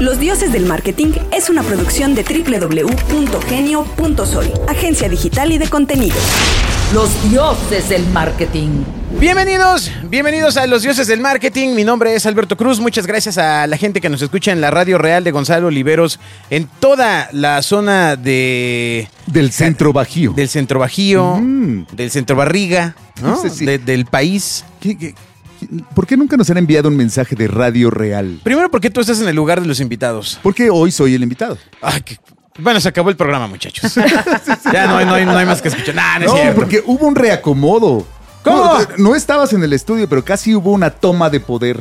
[0.00, 6.16] Los Dioses del Marketing es una producción de www.genio.soy, agencia digital y de contenido.
[6.92, 8.82] Los dioses del marketing.
[9.18, 11.70] Bienvenidos, bienvenidos a Los Dioses del Marketing.
[11.74, 12.78] Mi nombre es Alberto Cruz.
[12.78, 16.20] Muchas gracias a la gente que nos escucha en la Radio Real de Gonzalo Oliveros,
[16.50, 20.32] en toda la zona de Del centro bajío.
[20.32, 21.86] del centro Bajío, Mm.
[21.92, 23.40] del centro Barriga, ¿no?
[23.40, 23.64] Sí, sí.
[23.64, 24.64] De- del país.
[24.78, 25.20] ¿Qué- qué- qué-
[25.94, 28.40] ¿Por qué nunca nos han enviado un mensaje de Radio Real?
[28.42, 30.38] Primero, porque tú estás en el lugar de los invitados.
[30.42, 31.58] Porque hoy soy el invitado.
[31.82, 32.18] Ay, qué-
[32.58, 33.94] Bueno, se acabó el programa, muchachos.
[34.72, 35.94] ya no hay, no, hay, no hay más que escuchar.
[35.94, 36.54] Nah, no es No, cierto.
[36.60, 38.06] porque hubo un reacomodo.
[38.42, 38.64] ¿Cómo?
[38.64, 41.80] No, no estabas en el estudio, pero casi hubo una toma de poder.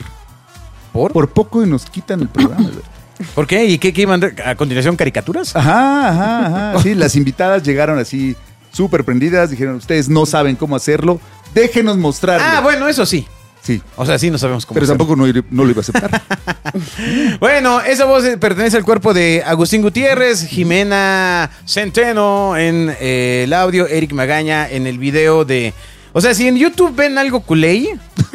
[0.91, 1.11] ¿Por?
[1.13, 2.69] Por poco y nos quitan el programa.
[3.35, 3.65] ¿Por qué?
[3.65, 4.95] ¿Y qué, qué iban a a continuación?
[4.97, 5.55] ¿Caricaturas?
[5.55, 6.79] Ajá, ajá, ajá.
[6.83, 8.35] Sí, las invitadas llegaron así
[8.71, 9.49] súper prendidas.
[9.51, 11.19] Dijeron, ustedes no saben cómo hacerlo.
[11.53, 12.45] Déjenos mostrarlo.
[12.45, 13.25] Ah, bueno, eso sí.
[13.65, 16.21] Sí, O sea, sí no sabemos cómo pero tampoco no, no lo iba a aceptar.
[17.39, 23.53] Bueno, esa voz eh, pertenece al cuerpo de Agustín Gutiérrez, Jimena Centeno en eh, el
[23.53, 25.73] audio, Eric Magaña en el video de...
[26.11, 27.89] O sea, si en YouTube ven algo culey,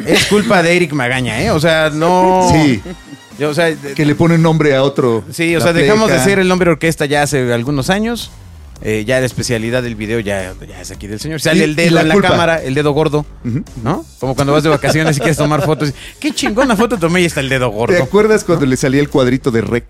[0.05, 1.51] es culpa de Eric Magaña, ¿eh?
[1.51, 2.49] O sea, no...
[2.51, 2.81] Sí,
[3.43, 5.23] o sea, que le ponen nombre a otro.
[5.31, 8.31] sí, o sea, dejamos de ser el hombre orquesta ya hace algunos años.
[8.83, 11.39] Eh, ya la especialidad del video ya, ya es aquí del señor.
[11.39, 12.29] Sale el dedo la en la culpa.
[12.29, 13.25] cámara, el dedo gordo.
[13.83, 14.03] ¿no?
[14.19, 15.93] Como cuando vas de vacaciones y quieres tomar fotos.
[16.19, 18.03] Qué chingona foto tomé y está el dedo ¿Te gordo.
[18.03, 19.85] acuerdas cuando le salía el cuadrito de rec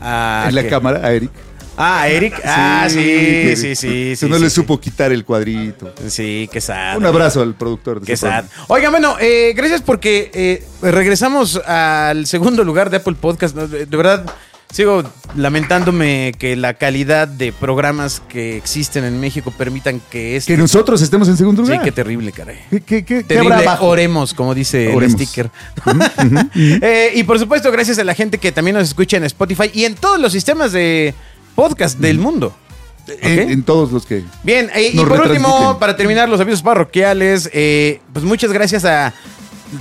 [0.00, 0.68] Ah, en la ¿qué?
[0.68, 1.30] cámara a Eric?
[1.76, 2.34] Ah, Eric.
[2.44, 3.88] Ah, sí, sí, sí.
[3.88, 5.94] que sí no sí, le supo quitar el cuadrito.
[6.08, 6.98] Sí, qué sad.
[6.98, 8.00] Un abrazo al productor.
[8.00, 8.44] de Qué sad.
[8.68, 13.56] Oigan, bueno, eh, gracias porque eh, regresamos al segundo lugar de Apple Podcast.
[13.56, 14.26] de verdad,
[14.72, 15.02] sigo
[15.36, 20.54] lamentándome que la calidad de programas que existen en México permitan que este...
[20.54, 21.84] Que nosotros estemos en segundo Sí, lugar.
[21.84, 22.58] qué terrible, caray.
[22.70, 23.86] ¿Qué, qué, qué- qué Terrible, abajo?
[23.86, 25.20] oremos, como dice Oremos.
[25.20, 25.50] el sticker.
[26.54, 29.84] Eh, y por supuesto, gracias a la gente que también nos escucha en Spotify y
[29.84, 31.14] en todos los sistemas de
[31.54, 32.54] podcast del mundo.
[33.20, 34.22] En, todos los que...
[34.44, 39.12] Bien, eh, y por último, para terminar los avisos parroquiales, eh, pues muchas gracias a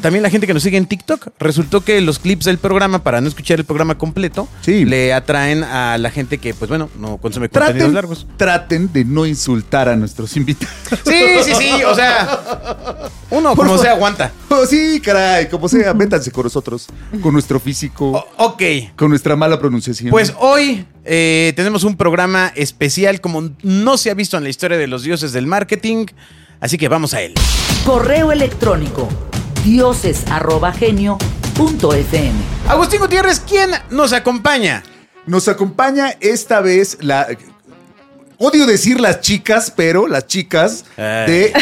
[0.01, 1.29] también la gente que nos sigue en TikTok.
[1.39, 4.85] Resultó que los clips del programa, para no escuchar el programa completo, Sí.
[4.85, 8.27] le atraen a la gente que, pues bueno, no consume contenidos Traten, largos.
[8.37, 10.73] traten de no insultar a nuestros invitados.
[11.05, 12.39] Sí, sí, sí, o sea,
[13.31, 14.31] uno Por como se aguanta.
[14.49, 16.87] Oh, sí, caray, como sea, métanse con nosotros,
[17.21, 18.61] con nuestro físico, O- ok,
[18.95, 20.09] con nuestra mala pronunciación.
[20.11, 24.77] pues hoy eh, tenemos un programa especial como no se ha visto en la historia
[24.77, 26.05] de los dioses del marketing,
[26.59, 27.33] así que vamos a él.
[27.85, 29.07] Correo electrónico
[29.63, 32.31] dioses@genio.fm.
[32.67, 34.83] Agustín Gutiérrez, ¿quién nos acompaña?
[35.25, 37.27] Nos acompaña esta vez la...
[38.37, 41.53] Odio decir las chicas, pero las chicas de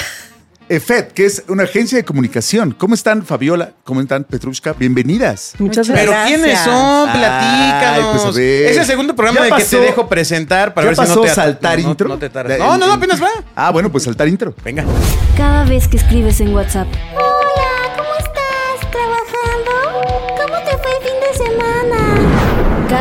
[0.69, 2.71] EFET, que es una agencia de comunicación.
[2.71, 3.73] ¿Cómo están, Fabiola?
[3.83, 4.71] ¿Cómo están, Petrushka?
[4.71, 5.55] Bienvenidas.
[5.59, 6.39] Muchas Pero gracias.
[6.39, 7.09] ¿quiénes son?
[7.09, 8.05] Ay, Platícanos.
[8.11, 8.65] pues, a ver.
[8.67, 11.27] es el segundo programa de que te dejo presentar para ¿Ya ver si no te
[11.29, 12.07] saltar no- intro?
[12.07, 12.57] No, te tardas.
[12.59, 13.27] No, no, no, apenas va.
[13.57, 14.55] Ah, bueno, pues saltar intro.
[14.63, 14.85] Venga.
[15.35, 16.87] Cada vez que escribes en WhatsApp,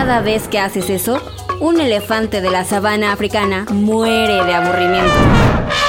[0.08, 1.20] cada vez que haces eso,
[1.60, 5.12] un elefante de la sabana africana muere de aburrimiento.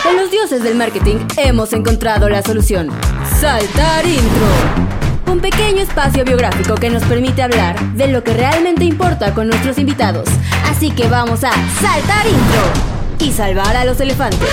[0.09, 2.89] En los dioses del marketing hemos encontrado la solución.
[3.39, 5.31] Saltar intro.
[5.31, 9.77] Un pequeño espacio biográfico que nos permite hablar de lo que realmente importa con nuestros
[9.77, 10.27] invitados.
[10.65, 14.49] Así que vamos a saltar intro y salvar a los elefantes.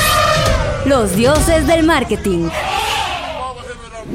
[0.85, 2.51] Los dioses del marketing.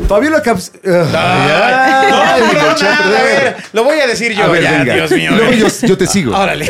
[0.08, 0.72] Fabiola Caps...
[0.84, 4.94] Ay, no, no, a ver, lo voy a decir yo A ver, ya, venga.
[4.96, 5.32] Dios mío.
[5.32, 6.36] Luego yo, yo te sigo.
[6.36, 6.70] Órale.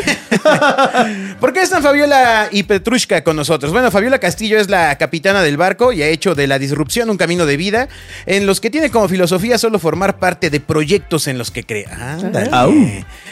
[1.40, 3.72] ¿Por qué están Fabiola y Petrushka con nosotros?
[3.72, 7.16] Bueno, Fabiola Castillo es la capitana del barco y ha hecho de la disrupción un
[7.16, 7.88] camino de vida
[8.26, 12.18] en los que tiene como filosofía solo formar parte de proyectos en los que crea.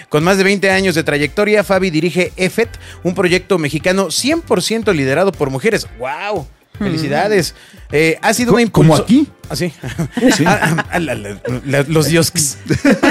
[0.08, 2.68] Con más de 20 años de trayectoria, Fabi dirige EFET,
[3.02, 5.86] un proyecto mexicano 100% liderado por mujeres.
[5.98, 6.46] ¡Wow!
[6.80, 7.54] Felicidades.
[7.92, 9.28] Eh, ha sido una ¿Como aquí?
[9.48, 9.72] ¿Ah, sí?
[10.36, 10.44] Sí.
[10.46, 12.56] Ah, ah, la- la- la- los diosks.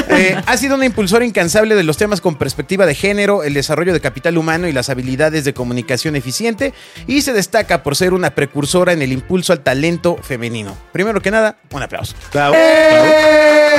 [0.10, 3.92] Eh, ha sido una impulsora incansable de los temas con perspectiva de género, el desarrollo
[3.94, 6.74] de capital humano y las habilidades de comunicación eficiente
[7.08, 10.78] y se destaca por ser una precursora en el impulso al talento femenino.
[10.94, 12.16] Primero que nada, un aplauso.
[12.34, 12.56] Bravo.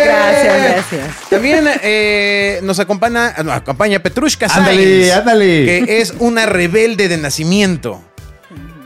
[0.05, 1.29] Gracias, gracias.
[1.31, 5.65] También eh, nos acompaña, no, acompaña Petrushka Ándale, Sáenz, ándale.
[5.87, 8.03] que es una rebelde de nacimiento.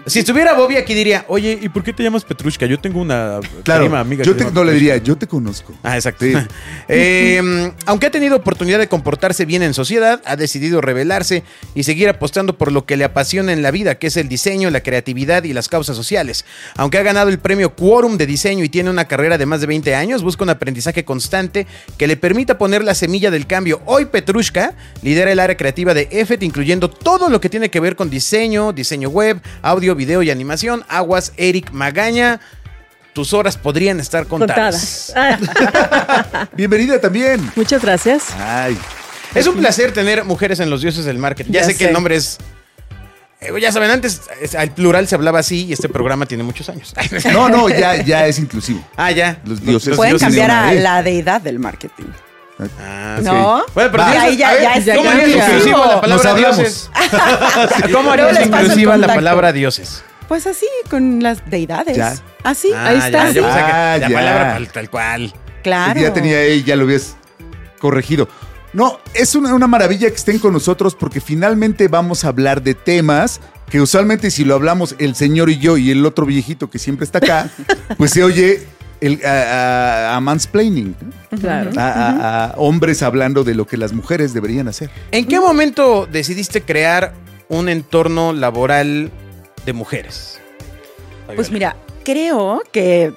[0.06, 2.66] Si estuviera Bobby aquí diría, oye, ¿y por qué te llamas Petrushka?
[2.66, 4.22] Yo tengo una Claro, prima amiga.
[4.22, 4.72] yo te, no le Petrushka".
[4.74, 5.74] diría, yo te conozco.
[5.82, 6.24] Ah, exacto.
[6.26, 6.34] Sí.
[6.86, 11.42] Eh, aunque ha tenido oportunidad de comportarse bien en sociedad, ha decidido rebelarse
[11.74, 14.68] y seguir apostando por lo que le apasiona en la vida, que es el diseño,
[14.70, 16.44] la creatividad y las causas sociales.
[16.76, 19.66] Aunque ha ganado el premio Quorum de diseño y tiene una carrera de más de
[19.66, 21.66] 20 años, busca un aprendizaje constante
[21.96, 23.80] que le permita poner la semilla del cambio.
[23.86, 27.96] Hoy Petrushka lidera el área creativa de EFET, incluyendo todo lo que tiene que ver
[27.96, 30.84] con diseño, diseño web, audio, video y animación.
[30.88, 32.40] Aguas, Eric Magaña.
[33.12, 35.12] Tus horas podrían estar contadas.
[35.14, 36.48] Contadas.
[36.56, 37.48] Bienvenida también.
[37.54, 38.30] muchas gracias.
[38.38, 38.76] Ay,
[39.34, 41.52] Es un placer tener mujeres en los dioses del marketing.
[41.52, 42.38] Ya, Ya sé, que el nombre es.
[43.40, 46.68] eh, ya saben, antes es- al plural se hablaba así y este programa tiene muchos
[46.68, 46.92] años.
[47.32, 48.84] no, no, ya, ya es inclusivo.
[48.96, 49.40] ah, ya.
[49.44, 49.94] Los dioses.
[49.96, 52.06] Pueden dioses cambiar a la deidad del marketing.
[52.80, 53.24] Ah, Ok.
[53.24, 53.62] ¿No?
[53.74, 55.78] Bueno, pero Ahí ya- ver, ya es ¿Cómo harías inclusivo.
[55.78, 56.90] inclusiva la palabra dioses?
[57.92, 60.02] ¿Cómo el inclusiva la palabra dioses?
[60.28, 61.96] Pues así, con las deidades.
[61.96, 62.14] Ya.
[62.44, 63.30] Así, Ah, ahí ya, está.
[63.32, 64.08] yo pensé que la ya.
[64.08, 65.34] palabra tal, tal cual.
[65.62, 66.00] Claro.
[66.00, 67.16] Ya tenía ahí, ya lo habías
[67.78, 68.28] corregido.
[68.72, 72.74] No, es una, una maravilla que estén con nosotros porque finalmente vamos a hablar de
[72.74, 73.40] temas
[73.70, 77.04] que usualmente si lo hablamos el señor y yo y el otro viejito que siempre
[77.04, 77.50] está acá,
[77.98, 78.66] pues se oye
[79.06, 79.30] el, a,
[80.12, 80.94] a- a mansplaining,
[81.30, 81.38] ¿no?
[81.38, 81.70] Claro.
[81.76, 84.90] a, a- a hombres hablando de lo que las mujeres deberían hacer.
[85.10, 87.12] ¿En qué momento decidiste crear
[87.48, 89.10] un entorno laboral
[89.66, 90.40] de mujeres?
[91.34, 93.12] Pues mira, creo que,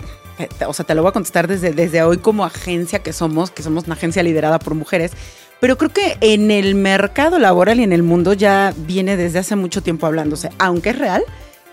[0.65, 3.63] o sea, te lo voy a contestar desde, desde hoy como agencia que somos, que
[3.63, 5.11] somos una agencia liderada por mujeres,
[5.59, 9.55] pero creo que en el mercado laboral y en el mundo ya viene desde hace
[9.55, 11.23] mucho tiempo hablándose, aunque es real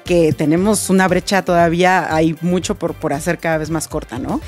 [0.05, 4.41] que tenemos una brecha todavía, hay mucho por, por hacer cada vez más corta, ¿no?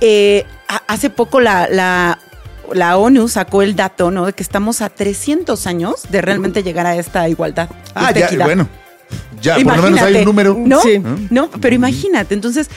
[0.00, 0.44] Eh,
[0.88, 2.18] hace poco la, la,
[2.72, 4.26] la ONU sacó el dato, ¿no?
[4.26, 7.68] De que estamos a 300 años de realmente llegar a esta igualdad.
[7.94, 8.44] Ah, esta ya, equidad.
[8.46, 8.68] bueno.
[9.40, 10.56] Ya, por lo menos hay un número.
[10.58, 10.80] ¿No?
[10.82, 11.28] Mm.
[11.30, 12.68] No, pero imagínate, entonces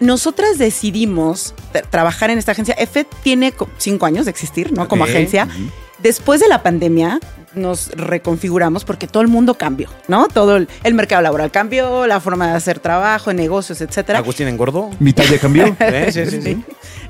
[0.00, 2.74] nosotras decidimos tra- trabajar en esta agencia.
[2.78, 4.88] EFET tiene co- cinco años de existir, ¿no?
[4.88, 5.48] Como agencia.
[5.98, 7.18] Después de la pandemia
[7.54, 10.28] nos reconfiguramos porque todo el mundo cambió, ¿no?
[10.28, 14.18] Todo el, el mercado laboral cambió, la forma de hacer trabajo, negocios, etcétera.
[14.18, 14.90] Agustín engordó.
[14.98, 15.74] Mi talla cambió.
[15.80, 16.62] Eh, sí, sí, sí.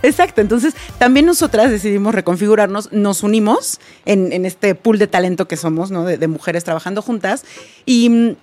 [0.03, 5.57] Exacto, entonces también nosotras decidimos reconfigurarnos, nos unimos en, en este pool de talento que
[5.57, 6.05] somos, ¿no?
[6.05, 7.45] De, de mujeres trabajando juntas
[7.85, 8.37] y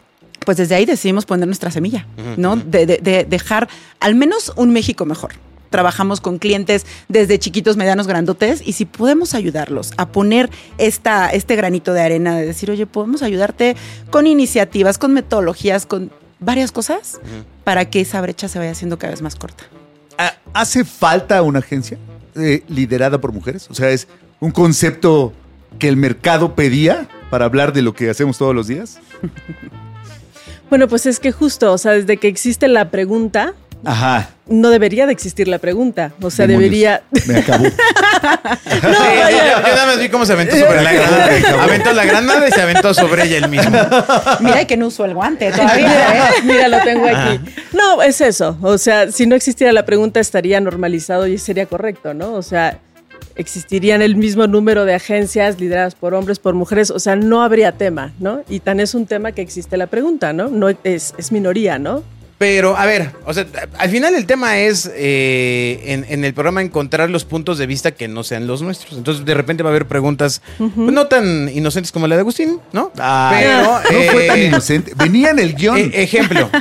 [0.45, 2.05] pues desde ahí decidimos poner nuestra semilla,
[2.35, 2.57] ¿no?
[2.57, 3.69] De, de- de dejar
[4.01, 5.31] al menos un México mejor.
[5.73, 11.55] Trabajamos con clientes desde chiquitos, medianos, grandotes y si podemos ayudarlos a poner esta, este
[11.55, 13.75] granito de arena de decir, oye, podemos ayudarte
[14.11, 17.19] con iniciativas, con metodologías, con varias cosas
[17.63, 19.63] para que esa brecha se vaya haciendo cada vez más corta.
[20.19, 21.97] Ah, ¿Hace falta una agencia
[22.35, 23.67] eh, liderada por mujeres?
[23.71, 24.07] O sea, es
[24.41, 25.33] un concepto
[25.79, 28.99] que el mercado pedía para hablar de lo que hacemos todos los días.
[30.69, 33.53] Bueno, pues es que justo, o sea, desde que existe la pregunta,
[33.85, 34.29] Ajá.
[34.47, 36.11] no debería de existir la pregunta.
[36.21, 36.71] O sea, Demonios.
[36.71, 37.01] debería.
[37.27, 37.65] Me acabó.
[38.63, 41.63] Sí, yo, yo nada más vi cómo se aventó sobre la granada.
[41.63, 43.77] Aventó la granada y se aventó sobre ella el mismo.
[44.39, 46.31] Mira que no usó el guante todavía, Mira, ¿eh?
[46.45, 47.39] mira, lo tengo aquí.
[47.73, 48.57] No, es eso.
[48.61, 52.33] O sea, si no existiera la pregunta, estaría normalizado y sería correcto, ¿no?
[52.33, 52.79] O sea,
[53.35, 56.89] existirían el mismo número de agencias lideradas por hombres, por mujeres.
[56.91, 58.41] O sea, no habría tema, ¿no?
[58.49, 60.47] Y tan es un tema que existe la pregunta, ¿no?
[60.47, 62.03] No es, es minoría, ¿no?
[62.37, 63.45] Pero, a ver, o sea,
[63.77, 67.91] al final el tema es eh, en, en el programa encontrar los puntos de vista
[67.91, 68.97] que no sean los nuestros.
[68.97, 72.59] Entonces, de repente va a haber preguntas pues, no tan inocentes como la de Agustín,
[72.73, 72.91] ¿no?
[72.99, 74.93] Ay, Pero, no fue tan eh, inocente.
[74.95, 75.77] Venía en el guion.
[75.77, 76.49] Eh, ejemplo.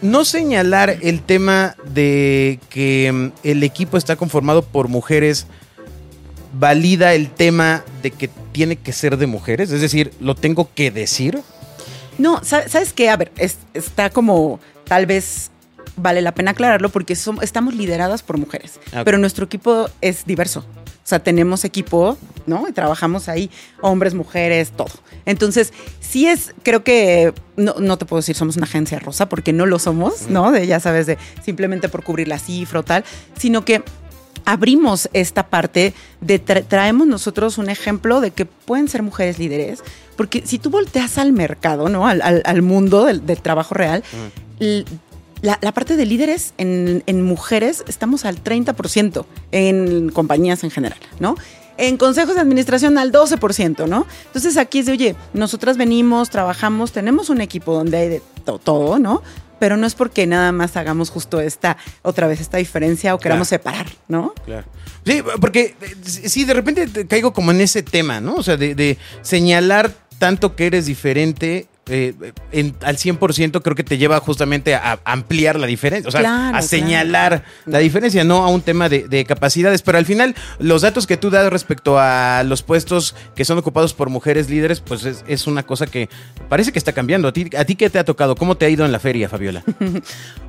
[0.00, 5.48] No señalar el tema de que mm, el equipo está conformado por mujeres
[6.52, 10.92] valida el tema de que tiene que ser de mujeres, es decir, lo tengo que
[10.92, 11.40] decir.
[12.16, 13.10] No, sa- ¿sabes qué?
[13.10, 15.50] A ver, es- está como, tal vez
[15.96, 19.02] vale la pena aclararlo porque som- estamos lideradas por mujeres, Ok.
[19.04, 20.60] pero nuestro equipo es diverso.
[20.60, 22.68] O sea, tenemos equipo, ¿no?
[22.68, 24.92] Y trabajamos ahí, hombres, mujeres, todo.
[25.24, 29.54] Entonces, sí es, creo que, no, no te puedo decir somos una agencia rosa porque
[29.54, 30.52] no lo somos, ¿no?
[30.52, 33.04] De, ya sabes, de simplemente por cubrir la cifra o tal,
[33.38, 33.82] sino que
[34.44, 39.82] abrimos esta parte de tra- traemos nosotros un ejemplo de que pueden ser mujeres líderes,
[40.18, 42.06] porque si tú volteas al mercado, ¿no?
[42.06, 44.02] Al, al- al mundo del, del trabajo real,
[45.40, 50.98] la, la parte de líderes en, en mujeres estamos al 30% en compañías en general,
[51.20, 51.36] ¿no?
[51.76, 54.04] En consejos de administración al 12%, ¿no?
[54.26, 58.58] Entonces aquí es de, oye, nosotras venimos, trabajamos, tenemos un equipo donde hay de to-
[58.58, 59.22] todo, ¿no?
[59.60, 63.46] Pero no es porque nada más hagamos justo esta, otra vez esta diferencia o queramos
[63.48, 64.32] separar, ¿no?
[64.44, 64.66] Claro.
[65.04, 68.34] Sí, porque eh, sí, de repente te caigo como en ese tema, ¿no?
[68.36, 72.14] O sea, de, de señalar tanto que eres diferente eh,
[72.52, 76.20] en- al 100% creo que te lleva justamente a, a ampliar la diferencia, o sea,
[76.20, 76.66] Claro, a claro.
[76.66, 81.06] señalar la diferencia, no a un tema de, de capacidades, pero al final los datos
[81.06, 85.24] que tú das respecto a los puestos que son ocupados por mujeres líderes, pues es,
[85.26, 86.08] es una cosa que
[86.48, 87.28] parece que está cambiando.
[87.28, 88.34] ¿A ti, ¿A ti qué te ha tocado?
[88.36, 89.62] ¿Cómo te ha ido en la feria, Fabiola?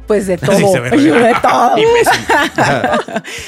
[0.10, 0.58] Pues de todo.
[0.58, 0.64] Sí,
[0.98, 1.76] de todo.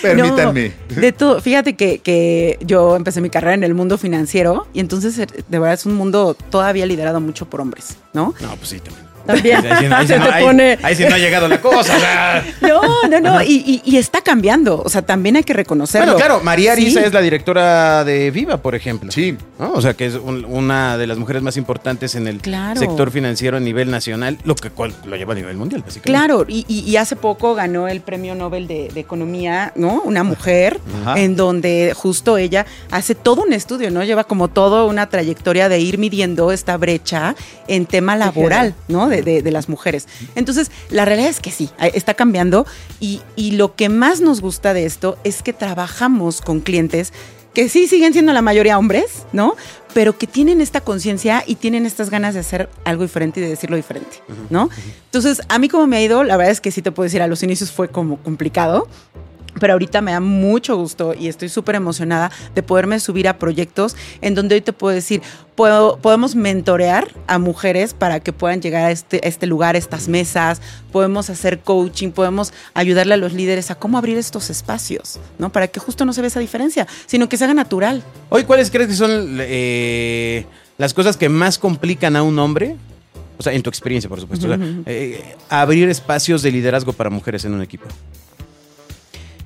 [0.02, 0.72] Permítanme.
[0.96, 1.42] No, de todo.
[1.42, 5.60] Fíjate que, que yo empecé mi carrera en el mundo financiero y entonces eh, de
[5.60, 7.81] verdad es un mundo todavía liderado mucho por hombres,
[8.14, 8.34] ¿no?
[8.40, 9.11] No, pues sí, también.
[9.26, 9.66] También.
[9.72, 11.96] Ahí ahí Se no- te ahí- pone- ahí sí no ha llegado la cosa.
[11.96, 12.44] o sea.
[12.62, 13.42] No, no, no.
[13.42, 14.82] Y, y- y está cambiando.
[14.84, 16.14] O sea, también hay que reconocerlo.
[16.14, 17.06] Bueno, claro, María Arisa Sí.
[17.08, 19.12] es la directora de Viva, por ejemplo.
[19.12, 19.38] Sí.
[19.60, 19.74] ¿no?
[19.74, 22.80] O sea, que es un- una de las mujeres más importantes en el Claro.
[22.80, 26.12] sector financiero a nivel nacional, lo que cual lo lleva a nivel mundial, básicamente.
[26.12, 30.02] Claro, y, y- y hace poco ganó el premio Nobel de, de Economía, ¿no?
[30.04, 31.20] Una mujer, Ajá.
[31.20, 34.04] en donde justo ella hace todo un estudio, ¿no?
[34.04, 37.36] Lleva como toda una trayectoria de ir midiendo esta brecha
[37.68, 39.11] en tema laboral, ¿no?
[39.12, 40.08] De, de- de las mujeres.
[40.36, 42.66] Entonces, la realidad es que sí, está cambiando
[43.00, 47.14] y, y lo que más nos gusta de esto es que trabajamos con clientes
[47.54, 49.56] que sí siguen siendo la mayoría hombres, ¿no?
[49.94, 53.50] Pero que tienen esta conciencia y tienen estas ganas de hacer algo diferente y de
[53.50, 54.70] decirlo diferente, ¿no?
[55.06, 57.22] Entonces, a mí como me ha ido, la verdad es que sí te puedo decir,
[57.22, 58.88] a los inicios fue como complicado.
[59.60, 63.96] Pero ahorita me da mucho gusto y estoy súper emocionada de poderme subir a proyectos
[64.22, 65.22] en donde hoy te puedo decir,
[65.56, 69.78] puedo, podemos mentorear a mujeres para que puedan llegar a este, a este lugar, a
[69.78, 75.20] estas mesas, podemos hacer coaching, podemos ayudarle a los líderes a cómo abrir estos espacios,
[75.38, 75.52] ¿no?
[75.52, 78.04] Para que justo no se vea esa diferencia, sino que se haga natural.
[78.30, 80.46] Hoy, ¿cuáles crees que son eh,
[80.78, 82.76] las cosas que más complican a un hombre?
[83.38, 84.46] O sea, en tu experiencia, por supuesto.
[84.46, 87.86] O sea, eh, abrir espacios de liderazgo para mujeres en un equipo.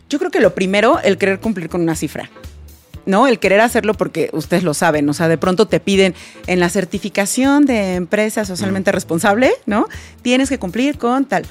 [0.10, 2.30] Yo creo que lo primero, el querer cumplir con una cifra.
[3.08, 3.28] ¿No?
[3.28, 6.16] El querer hacerlo porque ustedes lo saben, o sea, de pronto te piden
[6.48, 9.86] en la certificación de empresa socialmente responsable, ¿no?
[10.24, 11.46] Tienes que cumplir con tal.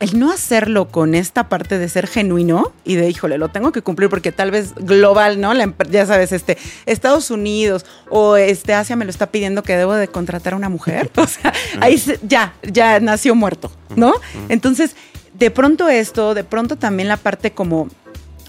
[0.00, 3.80] El no hacerlo con esta parte de ser genuino y de, híjole, lo tengo que
[3.80, 5.54] cumplir porque tal vez global, ¿no?
[5.54, 9.94] La ya sabes, este, Estados Unidos o este Asia me lo está pidiendo que debo
[9.94, 11.10] de contratar a una mujer.
[11.16, 14.12] O sea, ahí se- ya, ya nació muerto, ¿no?
[14.50, 14.94] Entonces,
[15.38, 17.88] de pronto esto, de pronto también la parte como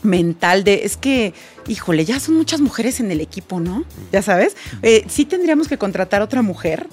[0.04, 1.34] mental de, es que,
[1.68, 3.84] híjole, ya son muchas mujeres en el equipo, ¿no?
[4.12, 6.88] Ya sabes, Eh, sí tendríamos que contratar a otra mujer.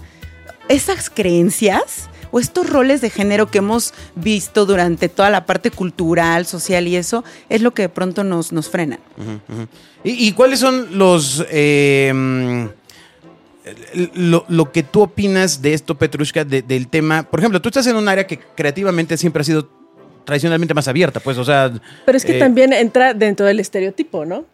[0.69, 6.47] Esas creencias o estos roles de género que hemos visto durante toda la parte cultural,
[6.47, 8.99] social y eso, es lo que de pronto nos, nos frena.
[10.03, 11.45] ¿Y, y cuáles son los...
[11.51, 12.65] eh, mm,
[14.15, 17.23] lo, lo que tú opinas de esto, Petrushka, de- del tema?
[17.23, 19.69] Por ejemplo, tú estás en un área que creativamente siempre ha sido
[20.25, 21.73] tradicionalmente más abierta, pues, o sea...
[22.05, 24.45] Pero es que eh, también entra dentro del estereotipo, ¿no?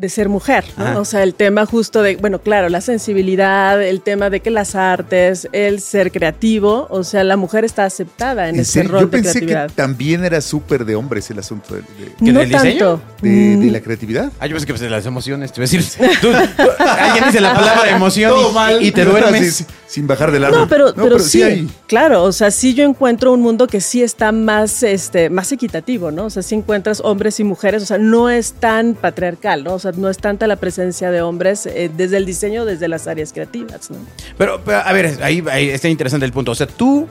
[0.00, 1.00] De ser mujer, ¿no?
[1.00, 4.74] O sea, el tema justo de, bueno, claro, la sensibilidad, el tema de que las
[4.74, 9.00] artes, el ser creativo, o sea, la mujer está aceptada en, En ese serio, rol
[9.02, 9.70] yo de pensé que creatividad.
[9.76, 12.78] también era súper de hombres el asunto de, de- ¿Que No del diseño?
[12.78, 13.02] tanto.
[13.20, 14.32] de- Mm, de la creatividad.
[14.40, 15.84] Ah, yo pensé que pues, de las emociones, te iba a decir.
[16.22, 18.82] tú- tú- alguien dice la palabra emoción y, mal.
[18.82, 19.54] y te duermes.
[19.56, 20.60] sin, sin bajar del árbol.
[20.60, 21.68] No, pero, pero, sí, hay.
[21.86, 26.10] claro, o sea, sí yo encuentro un mundo que sí está más, este, más equitativo,
[26.10, 26.24] ¿no?
[26.24, 29.74] O sea, sí encuentras hombres y mujeres, o sea, no es tan patriarcal, ¿no?
[29.74, 33.06] O sea, no es tanta la presencia de hombres eh, desde el diseño, desde las
[33.06, 33.98] áreas creativas, ¿no?
[34.36, 36.52] Pero, pero, a ver, ahí, ahí está interesante el punto.
[36.52, 37.06] O sea, tú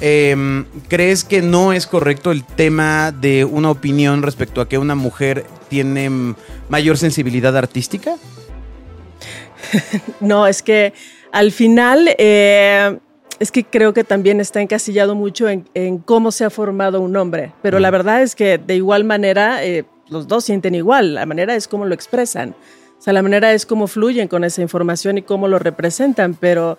[0.00, 4.94] em, crees que no es correcto el tema de una opinión respecto a que una
[4.94, 6.34] mujer tiene
[6.68, 8.16] mayor sensibilidad artística.
[10.20, 10.92] No, es que
[11.32, 12.98] al final eh,
[13.38, 17.16] es que creo que también está encasillado mucho en, en cómo se ha formado un
[17.16, 21.26] hombre, pero la verdad es que de igual manera eh, los dos sienten igual, la
[21.26, 22.54] manera es cómo lo expresan,
[22.98, 26.76] o sea, la manera es cómo fluyen con esa información y cómo lo representan, pero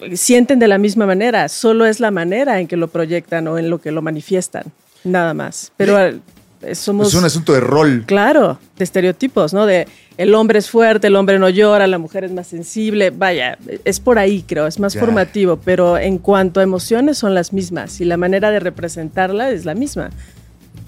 [0.00, 3.58] eh, sienten de la misma manera, solo es la manera en que lo proyectan o
[3.58, 4.64] en lo que lo manifiestan,
[5.04, 5.70] nada más.
[5.76, 7.08] Pero eh, somos...
[7.08, 8.04] Es un asunto de rol.
[8.06, 9.66] Claro, de estereotipos, ¿no?
[9.66, 9.86] De
[10.18, 13.08] el hombre es fuerte, el hombre no llora, la mujer es más sensible.
[13.10, 15.00] Vaya, es por ahí, creo, es más Ya.
[15.00, 19.64] formativo, pero en cuanto a emociones son las mismas y la manera de representarla es
[19.64, 20.10] la misma.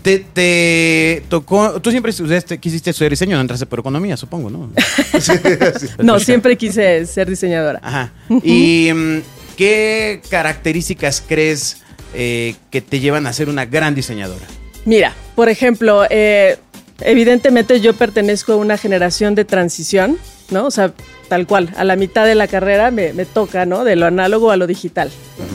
[0.02, 1.80] Te, te tocó.
[1.80, 4.70] Tú siempre estudiaste- quisiste estudiar diseño, no entraste por economía, supongo, ¿no?
[5.20, 5.32] Sí,
[5.78, 5.86] sí.
[6.02, 7.78] No, siempre quise ser diseñadora.
[7.82, 8.12] Ajá.
[8.42, 9.18] ¿Y mm,
[9.56, 11.78] qué características crees
[12.14, 14.44] eh, que te llevan a ser una gran diseñadora?
[14.84, 16.56] Mira, por ejemplo, eh,
[17.00, 20.18] evidentemente yo pertenezco a una generación de transición,
[20.50, 20.66] ¿no?
[20.66, 20.92] O sea,
[21.28, 23.84] tal cual, a la mitad de la carrera me, me toca, ¿no?
[23.84, 25.10] De lo análogo a lo digital.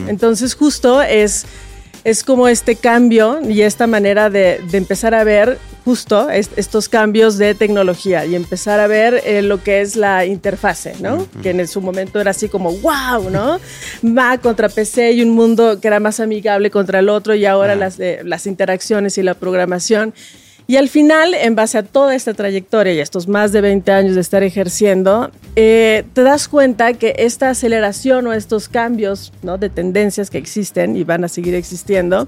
[0.08, 1.46] Entonces, justo es,
[2.04, 6.90] es como este cambio y esta manera de, de empezar a ver justo es- estos
[6.90, 11.26] cambios de tecnología y empezar a ver eh, lo que es la interfase, ¿no?
[11.42, 13.60] Que en su momento era así como, wow, ¿no?
[14.02, 17.76] Mac contra PC y un mundo que era más amigable contra el otro y ahora
[17.76, 20.14] las, eh, las interacciones y la programación.
[20.70, 24.16] Y al final, en base a toda esta trayectoria y estos más de 20 años
[24.16, 29.58] de estar ejerciendo, eh, te das cuenta que esta aceleración o estos cambios ¿no?
[29.58, 32.28] de tendencias que existen y van a seguir existiendo,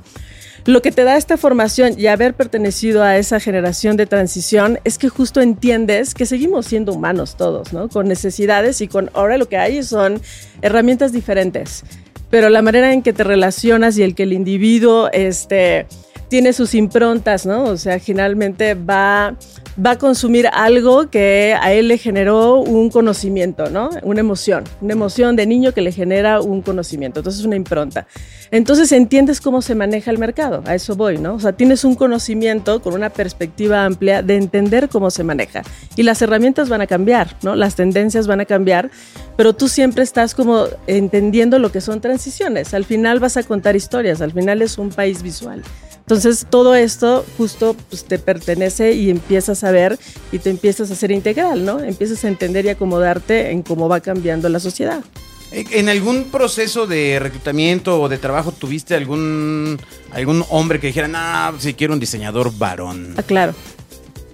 [0.65, 4.98] lo que te da esta formación y haber pertenecido a esa generación de transición es
[4.98, 7.89] que justo entiendes que seguimos siendo humanos todos, ¿no?
[7.89, 10.22] Con necesidades y con ahora lo que hay son
[10.62, 11.84] herramientas diferentes.
[12.29, 15.88] Pero la manera en que te relacionas y el que el individuo este,
[16.30, 17.64] tiene sus improntas, ¿no?
[17.64, 19.36] O sea, finalmente va,
[19.84, 23.90] va a consumir algo que a él le generó un conocimiento, ¿no?
[24.04, 27.20] Una emoción, una emoción de niño que le genera un conocimiento.
[27.20, 28.06] Entonces es una impronta.
[28.52, 31.36] Entonces entiendes cómo se maneja el mercado, a eso voy, ¿no?
[31.36, 35.64] O sea, tienes un conocimiento con una perspectiva amplia de entender cómo se maneja.
[35.96, 37.56] Y las herramientas van a cambiar, ¿no?
[37.56, 38.92] Las tendencias van a cambiar,
[39.36, 42.74] pero tú siempre estás como entendiendo lo que son transiciones.
[42.74, 45.64] Al final vas a contar historias, al final es un país visual.
[46.10, 50.00] Entonces todo esto justo pues, te pertenece y empiezas a ver
[50.32, 51.80] y te empiezas a hacer integral, ¿no?
[51.82, 55.04] Empiezas a entender y acomodarte en cómo va cambiando la sociedad.
[55.51, 61.60] ¿En algún proceso de reclutamiento o de trabajo tuviste algún, algún hombre que dijera, no,
[61.60, 63.13] si quiero un diseñador varón?
[63.16, 63.54] Ah, claro.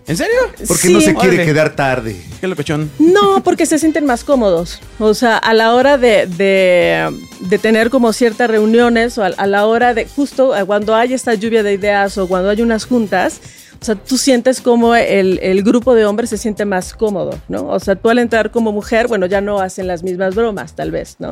[0.07, 0.37] ¿En serio?
[0.67, 0.93] Porque Sí.
[0.93, 1.45] no se quiere Órale.
[1.45, 2.15] quedar tarde.
[2.39, 2.91] Qué locochón.
[2.99, 4.79] No, porque se sienten más cómodos.
[4.99, 7.09] O sea, a la hora de, de-
[7.39, 11.13] de tener como ciertas reuniones o a, a la hora de justo eh, cuando hay
[11.13, 13.39] esta lluvia de ideas o cuando hay unas juntas,
[13.81, 17.67] o sea, tú sientes como el, el grupo de hombres se siente más cómodo, ¿no?
[17.67, 20.91] O sea, tú al entrar como mujer, bueno, ya no hacen las mismas bromas, tal
[20.91, 21.29] vez, ¿no?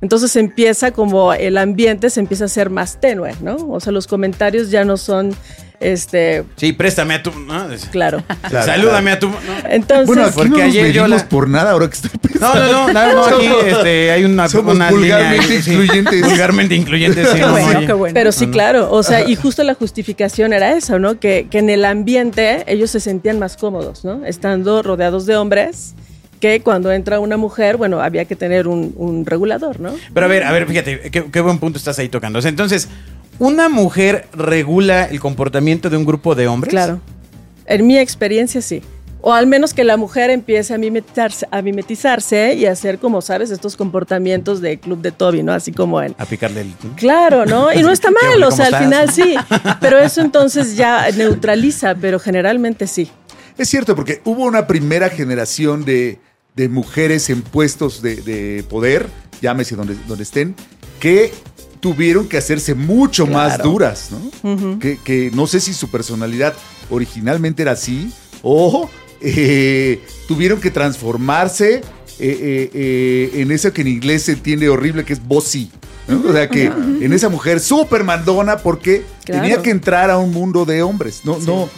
[0.00, 3.56] Entonces empieza como el ambiente se empieza a ser más tenue, ¿no?
[3.68, 5.34] O sea, los comentarios ya no son,
[5.80, 7.30] este, Sí, préstame a tu...
[7.32, 7.66] ¿no?
[7.90, 8.22] claro.
[8.48, 9.28] Claro, Salúdame a tu...
[9.28, 9.36] ¿no?
[9.68, 12.72] Entonces, Bueno, aquí porque no ayer yo la- por nada ahora que estoy No, pensando.
[12.72, 16.22] no, no, no, no, aquí este, hay una, somos una vulgarmente línea, sí, incluyentes.
[16.22, 18.14] vulgarmente incluyentes, sí, Qué bueno, qué bueno.
[18.14, 18.90] Pero sí, claro.
[18.92, 21.18] O sea, y justo la justificación era eso, ¿no?
[21.20, 24.24] Que, que en el ambiente ellos se sentían más cómodos, ¿no?
[24.24, 25.94] Estando rodeados de hombres,
[26.40, 29.94] que cuando entra una mujer, bueno, había que tener un, un regulador, ¿no?
[30.12, 32.38] Pero a ver, a ver, fíjate, qué, qué buen punto estás ahí tocando.
[32.38, 32.88] O sea, entonces,
[33.38, 36.70] ¿una mujer regula el comportamiento de un grupo de hombres?
[36.70, 37.00] Claro.
[37.66, 38.82] En mi experiencia, sí.
[39.20, 43.20] O al menos que la mujer empiece a mimetizarse, a mimetizarse y a hacer, como
[43.20, 45.52] sabes, estos comportamientos de club de Toby, ¿no?
[45.52, 46.72] Así como en, A picarle el...
[46.94, 47.72] Claro, ¿no?
[47.72, 49.34] Y no está ¿Qué mal, o ¿Cómo sea, al final sí.
[49.80, 53.10] Pero eso entonces ya neutraliza, pero generalmente sí.
[53.58, 56.20] Es cierto, porque hubo una primera generación de,
[56.54, 59.08] de mujeres en puestos de, de poder,
[59.40, 60.54] llámese donde, donde estén,
[61.00, 61.32] que
[61.80, 64.10] tuvieron que hacerse mucho más duras,
[64.42, 64.78] ¿no?
[64.78, 66.54] que, que no sé si su personalidad
[66.90, 68.10] originalmente era así
[68.42, 68.88] o
[69.20, 71.82] eh, tuvieron que transformarse
[72.18, 75.70] eh, eh, en eso que en inglés se entiende horrible, que es bossy.
[76.08, 76.22] ¿no?
[76.28, 79.42] O sea, que en esa mujer súper mandona porque Claro.
[79.42, 81.22] tenía que entrar a un mundo de hombres.
[81.24, 81.68] No, no,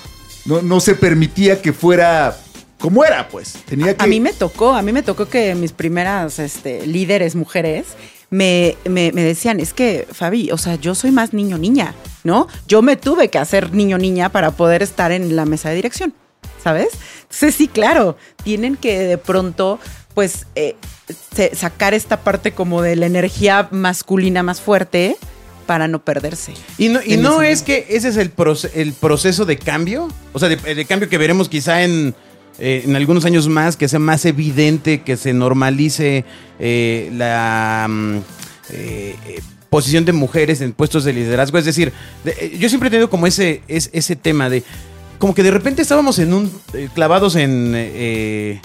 [0.44, 2.37] no, no se permitía que fuera
[2.78, 3.54] como era, pues.
[3.64, 4.04] Tenía que.
[4.04, 7.87] A mí me tocó, a mí me tocó que mis primeras este, líderes mujeres
[8.30, 12.46] me, me- me decían, es que Fabi, o sea, yo soy más niño-niña, ¿no?
[12.66, 16.12] Yo me tuve que hacer niño-niña para poder estar en la mesa de dirección,
[16.62, 16.88] ¿sabes?
[17.22, 19.78] Entonces sí, claro, tienen que de pronto,
[20.14, 20.76] pues, eh,
[21.54, 25.16] sacar esta parte como de la energía masculina más fuerte
[25.66, 26.54] para no perderse.
[26.78, 30.38] Y no, y no es que ese es el, proce- el proceso de cambio, o
[30.38, 32.14] sea, de, de cambio que veremos quizá en,
[32.58, 36.24] eh, en algunos años más, que sea más evidente, que se normalice
[36.58, 38.16] eh, la mm,
[38.70, 39.40] eh, eh,
[39.70, 41.58] posición de mujeres en puestos de liderazgo.
[41.58, 41.92] Es decir,
[42.24, 44.62] de- eh, yo siempre he tenido como ese, es- ese tema de,
[45.18, 46.52] como que de repente estábamos en un,
[46.94, 48.60] clavados en...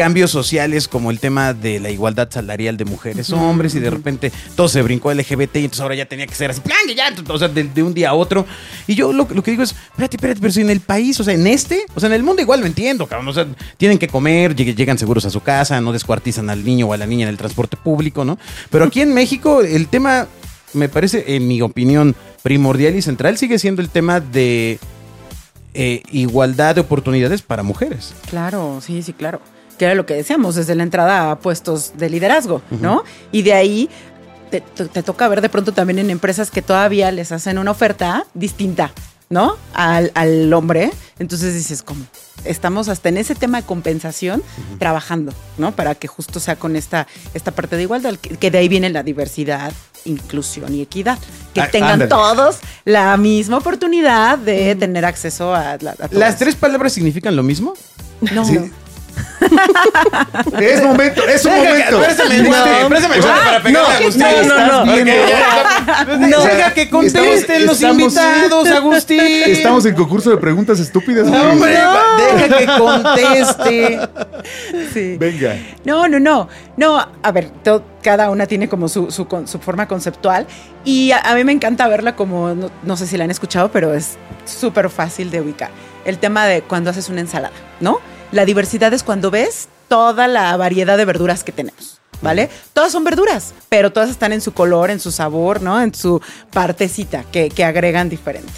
[0.00, 4.32] cambios sociales como el tema de la igualdad salarial de mujeres hombres y de repente
[4.56, 7.38] todo se brincó LGBT y entonces ahora ya tenía que ser así, plan, ya, o
[7.38, 8.46] sea, de, de un día a otro.
[8.86, 11.24] Y yo lo, lo que digo es, espérate, espérate, pero si en el país, o
[11.24, 13.98] sea, en este, o sea, en el mundo igual lo entiendo, cabrón, o sea, tienen
[13.98, 17.04] que comer, lleg- llegan seguros a su casa, no descuartizan al niño o a la
[17.06, 18.38] niña en el transporte público, ¿no?
[18.70, 20.26] Pero aquí en México el tema,
[20.72, 24.78] me parece, en mi opinión, primordial y central sigue siendo el tema de
[25.74, 28.14] eh, igualdad de oportunidades para mujeres.
[28.30, 29.42] Claro, sí, sí, claro.
[29.80, 33.02] Que era lo que decíamos desde la entrada a puestos de liderazgo, ¿no?
[33.32, 33.88] Y de ahí
[34.50, 37.70] te, te- te toca ver de pronto también en empresas que todavía les hacen una
[37.70, 38.92] oferta distinta,
[39.30, 39.56] ¿no?
[39.72, 40.90] Al, al hombre.
[41.18, 42.04] Entonces dices, ¿cómo?
[42.44, 44.42] Estamos hasta en ese tema de compensación
[44.78, 45.72] trabajando, ¿no?
[45.72, 48.90] Para que justo sea con esta, esta parte de igualdad, que, que de ahí viene
[48.90, 49.72] la diversidad
[50.04, 51.18] inclusión y equidad.
[51.54, 52.10] Que Ah, tengan ándale.
[52.10, 56.12] todos la misma oportunidad de tener acceso a, a todas.
[56.12, 57.72] ¿Las tres palabras significan lo mismo?
[58.34, 58.58] No, Sí.
[60.60, 61.98] Es momento, es un momento.
[62.00, 64.26] Préstame el guante, préstame el guante para pegarle a Agustín.
[64.48, 64.66] no,
[66.18, 66.42] no, no.
[66.42, 69.20] Sea, deja que contesten estamos- los invitados, Agustín.
[69.20, 71.26] Estamos en concurso de preguntas estúpidas.
[71.26, 74.00] No, hombre, deja que conteste.
[74.92, 75.16] Sí.
[75.18, 75.56] Venga.
[75.84, 76.48] No, no, no.
[76.76, 80.46] No, a ver, to- cada una tiene como su, su con- su forma conceptual
[80.84, 83.70] y a, a mí me encanta verla como, no, no sé si la han escuchado,
[83.70, 85.70] pero es súper fácil de ubicar.
[86.04, 87.98] El tema de cuando haces una ensalada, ¿no?
[88.32, 92.00] La diversidad es cuando ves toda la variedad de verduras que tenemos.
[92.22, 92.50] ¿Vale?
[92.74, 95.80] Todas son verduras, pero todas están en su color, en su sabor, ¿no?
[95.80, 96.20] En su
[96.52, 98.52] partecita que, agregan diferente.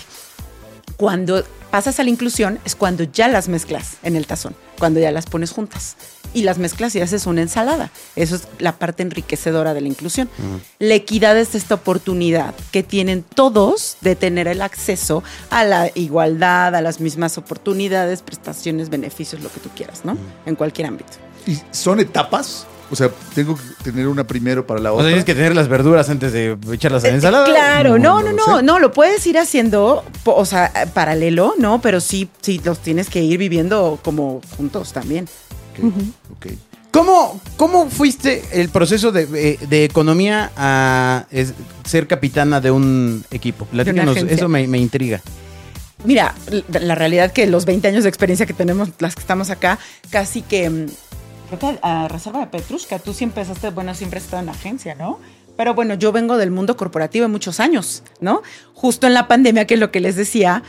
[0.97, 5.13] Cuando pasas a la inclusión es cuando ya las mezclas en el tazón, cuando ya
[5.13, 5.95] las pones juntas
[6.35, 7.93] y las mezclas y haces una ensalada.
[8.17, 10.29] Eso es la parte enriquecedora de la inclusión.
[10.81, 16.75] La equidad es esta oportunidad que tienen todos de tener el acceso a la igualdad,
[16.75, 20.19] a las mismas oportunidades, prestaciones, beneficios, lo que tú quieras, ¿no?
[20.47, 21.13] En cualquier ámbito.
[21.47, 22.67] ¿Y son etapas?
[22.93, 25.05] O sea, tengo que tener una primero para la O otra.
[25.07, 27.47] sea, tienes que tener las verduras antes de echarlas a la ensalada.
[27.47, 31.81] Claro, no, no, no lo no, lo puedes ir haciendo, o sea, eh, paralelo, ¿no?
[31.81, 35.27] Pero sí, sí, los tienes que ir viviendo como juntos también.
[36.37, 36.49] Ok.
[36.91, 41.55] ¿Cómo, ¿Cómo fuiste el proceso de, eh, de economía a es-
[41.87, 43.65] ser capitana de un equipo?
[43.65, 45.23] Platícanos, eso me, me intriga.
[46.05, 46.35] Mira,
[46.69, 49.79] la, la realidad que los 20 años de experiencia que tenemos, las que estamos acá,
[50.11, 50.87] casi que, mm,
[51.59, 54.53] creo que a reserva de Petrushka, tú sí empezaste, bueno, siempre has estado en la
[54.53, 55.21] agencia, ¿no?
[55.57, 58.43] Pero bueno, yo vengo del mundo corporativo de muchos años, ¿no?
[58.75, 60.63] Justo en la pandemia, que es lo que les decía,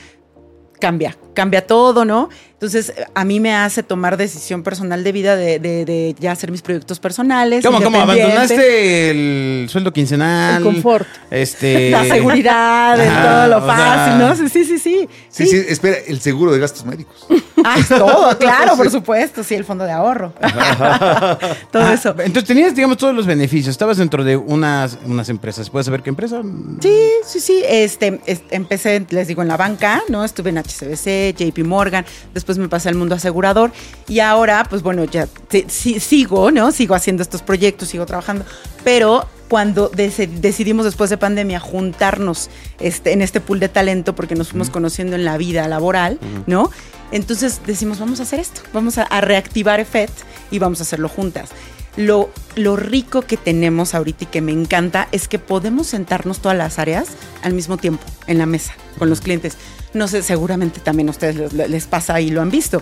[0.79, 2.27] cambia, cambia todo, ¿no?
[2.51, 6.51] Entonces, a mí me hace tomar decisión personal de vida de, de- de ya hacer
[6.51, 7.63] mis proyectos personales.
[7.65, 8.01] ¿Cómo, cómo?
[8.01, 10.57] ¿Abandonaste el sueldo quincenal?
[10.57, 11.07] El confort.
[11.31, 11.89] Este...
[11.91, 14.35] La seguridad, todo lo o sea- fácil, ¿no?
[14.35, 15.09] Sí, sí, sí, sí.
[15.29, 17.25] Sí, sí, espera, el seguro de gastos médicos.
[17.65, 20.33] Ah, todo, claro, por supuesto, sí, el fondo de ahorro.
[21.71, 22.09] todo Ah, eso.
[22.19, 23.71] Entonces tenías, digamos, todos los beneficios.
[23.71, 25.69] Estabas dentro de unas, unas empresas.
[25.69, 26.41] ¿Puedes saber qué empresa?
[26.81, 27.63] Sí, sí, sí.
[27.67, 30.23] Este, es- empecé, les digo, en la banca, ¿no?
[30.23, 33.71] Estuve en HCBC, JP Morgan, después me pasé al mundo asegurador
[34.07, 35.27] y ahora, pues bueno, ya
[35.67, 36.71] sigo, ¿no?
[36.71, 38.45] Sigo haciendo estos proyectos, sigo trabajando,
[38.83, 44.33] pero cuando deci- decidimos después de pandemia juntarnos este, en este pool de talento, porque
[44.33, 46.71] nos fuimos conociendo en la vida laboral, ¿no?
[47.11, 50.09] Entonces decimos, vamos a hacer esto, vamos a, a reactivar EFET
[50.49, 51.51] y vamos a hacerlo juntas.
[51.97, 56.57] Lo, lo rico que tenemos ahorita y que me encanta es que podemos sentarnos todas
[56.57, 57.09] las áreas
[57.43, 59.55] al mismo tiempo en la mesa con los clientes.
[59.93, 62.81] No sé, seguramente también a ustedes les, les pasa y lo han visto.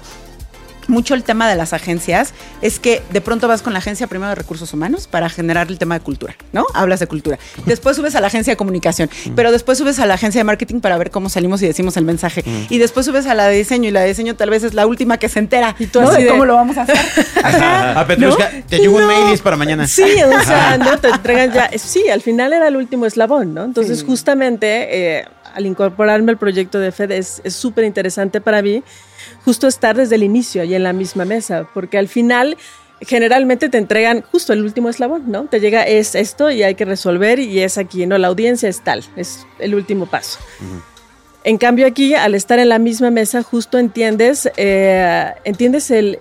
[0.87, 4.29] Mucho el tema de las agencias es que de pronto vas con la agencia primero
[4.29, 6.65] de recursos humanos para generar el tema de cultura, ¿no?
[6.73, 7.37] Hablas de cultura.
[7.65, 10.79] Después subes a la agencia de comunicación, pero después subes a la agencia de marketing
[10.81, 12.43] para ver cómo salimos y decimos el mensaje.
[12.69, 14.85] Y después subes a la de diseño y la de diseño tal vez es la
[14.87, 15.75] última que se entera.
[15.79, 16.09] Y tú ¿no?
[16.09, 16.97] así de cómo lo vamos a hacer.
[17.43, 17.99] Ajá.
[17.99, 18.63] A Petrushka, ¿No?
[18.67, 19.07] te un No.
[19.07, 19.87] mail y es para mañana.
[19.87, 21.69] Sí, o sea, no te entregan ya.
[21.77, 23.63] Sí, al final era el último eslabón, ¿no?
[23.63, 28.83] Entonces, justamente eh, al incorporarme al proyecto de FED es súper interesante para mí
[29.45, 32.58] justo estar desde el inicio y en la misma mesa, porque al final
[33.01, 35.45] generalmente te entregan justo el último eslabón, ¿no?
[35.45, 38.17] Te llega es esto y hay que resolver y es aquí, ¿no?
[38.17, 40.39] La audiencia es tal, es el último paso.
[41.43, 46.19] En cambio aquí, al estar en la misma mesa, justo entiendes, eh, entiendes el,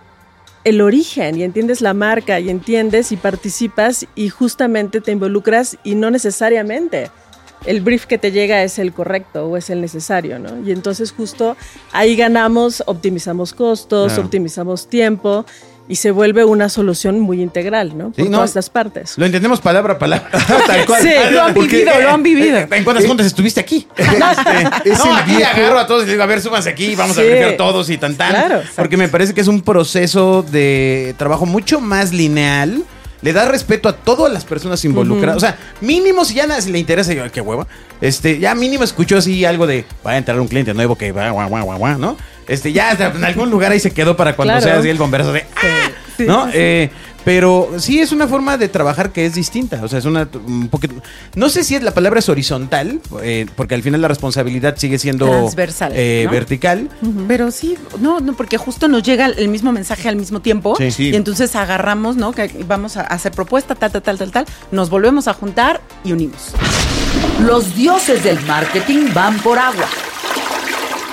[0.64, 5.94] el origen y entiendes la marca y entiendes y participas y justamente te involucras y
[5.94, 7.10] no necesariamente
[7.66, 10.66] el brief que te llega es el correcto o es el necesario, ¿no?
[10.66, 11.56] Y entonces justo
[11.92, 14.24] ahí ganamos, optimizamos costos, Claro.
[14.24, 15.44] optimizamos tiempo
[15.88, 18.12] y se vuelve una solución muy integral, ¿no?
[18.14, 18.36] Sí, Por no.
[18.38, 19.14] todas las partes.
[19.18, 20.28] Lo entendemos palabra a palabra.
[20.66, 21.02] Tal cual.
[21.02, 22.58] Sí, Lo han Porque- vivido, lo han vivido.
[22.70, 23.88] ¿En cuántas juntas estuviste aquí?
[24.84, 27.22] Es no, aquí agarro a todos y les digo, a ver, súbanse aquí, vamos a
[27.22, 28.30] ver todos y tan tan.
[28.30, 28.74] Claro, exacto.
[28.76, 32.84] porque me parece que es un proceso de trabajo mucho más lineal.
[33.22, 35.36] Le da respeto a todas las personas involucradas.
[35.36, 37.66] O sea, mínimo si ya nada si le interesa, yo, qué hueva.
[38.00, 41.30] Este, ya mínimo escuchó así algo de va a entrar un cliente nuevo que va,
[41.30, 42.16] guau, guau, guau, guau, ¿no?
[42.48, 44.64] Este, ya en algún lugar ahí se quedó para cuando Claro.
[44.66, 45.90] sea así el bomberazo de ¡ah!
[46.16, 46.46] Sí, ¿no?
[46.46, 46.58] sí, sí.
[46.58, 46.90] Eh,
[47.24, 49.80] pero sí es una forma de trabajar que es distinta.
[49.82, 50.94] O sea, es una un poquito.
[51.34, 54.98] No sé si es la palabra es horizontal, eh, porque al final la responsabilidad sigue
[54.98, 56.30] siendo Transversal, eh, ¿no?
[56.32, 56.88] vertical.
[57.28, 60.90] Pero sí, no, no, porque justo nos llega el mismo mensaje al mismo tiempo Sí.
[60.90, 61.10] Sí.
[61.10, 62.32] y entonces agarramos, ¿no?
[62.32, 66.12] Que vamos a hacer propuesta, tal, tal, tal, tal, tal, nos volvemos a juntar y
[66.12, 66.52] unimos.
[67.44, 69.86] Los dioses del marketing van por agua.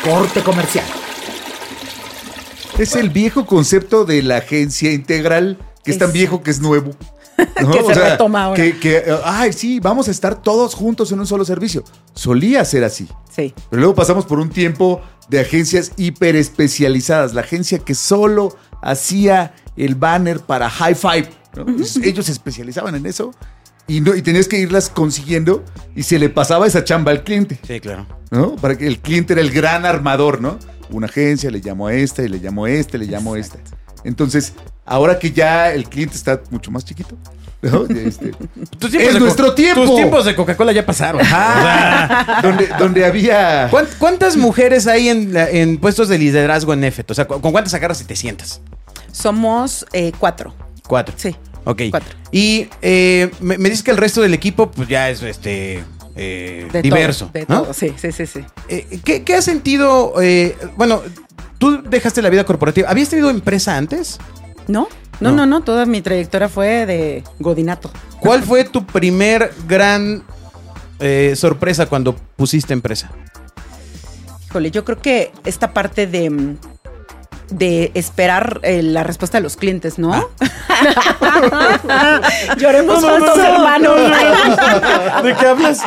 [0.03, 0.85] Corte comercial.
[2.77, 6.91] Es el viejo concepto de la agencia integral, que es tan viejo que es nuevo.
[7.61, 7.71] ¿no?
[7.71, 8.61] Que se retoma ahora.
[8.61, 11.83] Que, que, eh, ay, sí, vamos a estar todos juntos en un solo servicio.
[12.13, 13.07] Solía ser así.
[13.33, 13.53] Sí.
[13.69, 17.33] Pero luego pasamos por un tiempo de agencias hiperespecializadas.
[17.33, 21.29] La agencia que solo hacía el banner para High Five.
[21.55, 21.61] ¿no?
[21.67, 23.31] Entonces, Ellos se especializaban en eso
[23.87, 25.63] y, no, y tenías que irlas consiguiendo
[25.95, 27.59] y se le pasaba esa chamba al cliente.
[27.65, 28.05] Sí, claro.
[28.31, 28.55] ¿no?
[28.57, 30.59] Para que el cliente era el gran armador, ¿no?
[30.89, 33.59] Una agencia, le llamo a esta y le llamo a este, le llamo a esta.
[34.03, 34.53] Entonces,
[34.85, 37.15] ahora que ya el cliente está mucho más chiquito,
[37.61, 37.85] ¿no?
[37.89, 38.31] Este,
[38.99, 39.83] ¡Es nuestro tiempo!
[39.85, 41.21] Tus tiempos de Coca-Cola ya pasaron.
[42.43, 43.67] donde, donde había...
[43.71, 47.09] ¿Cuán- ¿Cuántas mujeres hay en, en puestos de liderazgo en Nefet?
[47.09, 48.61] O sea, ¿con con cuántas agarras y te sientas?
[49.11, 50.53] Somos eh, cuatro.
[50.87, 51.15] Cuatro.
[51.17, 51.35] Sí.
[51.65, 51.81] Ok.
[51.89, 52.15] Cuatro.
[52.31, 55.83] Y eh, me, me dices que el resto del equipo, pues ya es este
[56.15, 57.25] eh, De diverso.
[57.25, 57.61] todo, de ¿no?
[57.63, 57.73] todo.
[57.73, 58.39] Sí, sí, sí, sí.
[58.69, 60.13] Eh, ¿qué, qué has sentido?
[60.21, 61.01] eh, bueno,
[61.57, 62.89] tú dejaste la vida corporativa.
[62.89, 64.17] ¿Habías tenido empresa antes?
[64.67, 64.87] ¿No?
[65.19, 65.37] No, No.
[65.37, 65.61] no, no.
[65.61, 67.91] Toda mi trayectoria fue de godinato.
[68.19, 70.23] ¿Cuál fue tu primer gran
[70.99, 73.09] eh, sorpresa cuando pusiste empresa?
[74.49, 76.57] Híjole, yo creo que esta parte de, mm,
[77.49, 80.29] de esperar eh, la respuesta de los clientes, ¿no?
[82.57, 83.95] Lloremos juntos, hermanos.
[85.23, 85.81] ¿De qué hablas?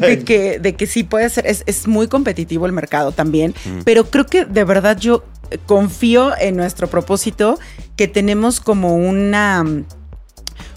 [0.00, 4.04] de que, de que sí puede ser, es, es muy competitivo el mercado también, pero
[4.04, 7.58] creo que de verdad yo eh, confío en nuestro propósito
[7.96, 9.64] que tenemos como una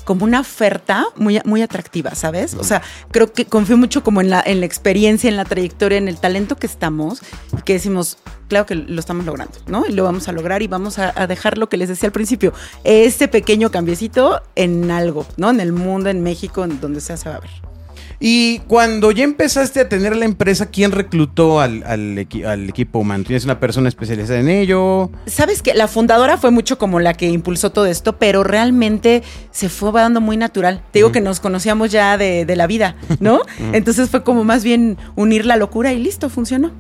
[0.06, 2.54] como una oferta muy, muy atractiva, ¿sabes?
[2.54, 5.98] O sea, creo que confío mucho como en la, en la experiencia, en la trayectoria,
[5.98, 7.22] en el talento que estamos,
[7.58, 9.86] y que decimos, claro que lo estamos logrando, ¿no?
[9.88, 12.14] Y lo vamos a lograr y vamos a, a dejar lo que les decía al
[12.14, 15.50] principio, ese pequeño cambiecito en algo, ¿no?
[15.50, 17.75] En el mundo, en México, en donde sea se va a ver.
[18.20, 23.00] Y cuando ya empezaste a tener la empresa, ¿quién reclutó al, al equi- al equipo
[23.00, 23.24] humano?
[23.26, 25.12] ¿Tienes una persona especializada en ello?
[25.26, 29.70] Sabes que la fundadora fue mucho como la que impulsó todo esto, pero realmente se
[29.70, 30.82] fue dando muy natural.
[30.92, 33.42] Te digo que nos conocíamos ya de, de la vida, ¿no?
[33.74, 36.72] Entonces fue como más bien unir la locura y listo, funcionó.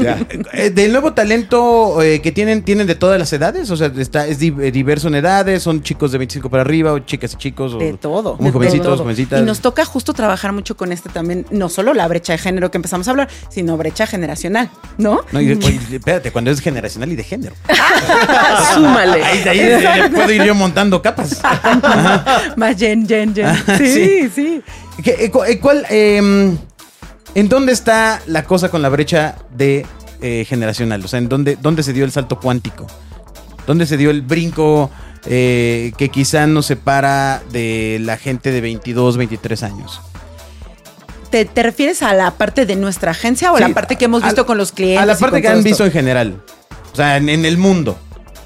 [0.00, 0.18] Ya.
[0.52, 3.70] Eh, ¿Del nuevo talento eh, que tienen, tienen de todas las edades?
[3.70, 6.98] O sea, está, es eh, diverso en edades, son chicos de 25 para arriba, o
[7.00, 8.36] chicas y chicos, o De todo.
[8.36, 8.98] muy de jovencitos, todo.
[8.98, 9.40] jovencitas.
[9.40, 12.70] Y nos toca justo trabajar mucho con este también, no solo la brecha de género
[12.70, 15.20] que empezamos a hablar, sino brecha generacional, ¿no?
[15.32, 17.54] No, y- oye, espérate, cuando es generacional y de género.
[18.74, 19.24] Súmale.
[19.24, 19.50] Ahí, de
[19.86, 21.40] ahí puedo ir yo montando capas.
[22.56, 23.46] Más Jen, Jen, Jen.
[23.46, 24.30] Ah, Sí, sí.
[24.34, 24.62] sí.
[25.02, 26.56] ¿Qué- eh, cu- eh, ¿Cuál, eh,
[27.36, 29.84] ¿En dónde está la cosa con la brecha de
[30.22, 31.04] eh, generacional?
[31.04, 32.86] O sea, ¿en dónde, dónde se dio el salto cuántico?
[33.66, 34.90] ¿Dónde se dio el brinco
[35.26, 40.00] eh, que quizá nos separa de la gente de 22, 23 años?
[41.30, 44.06] ¿Te, te refieres a la parte de nuestra agencia o a Sí, la parte que
[44.06, 45.02] hemos a- visto con los clientes?
[45.02, 45.68] A la parte que han esto?
[45.68, 46.42] visto en general.
[46.90, 47.98] O sea, en, en el mundo.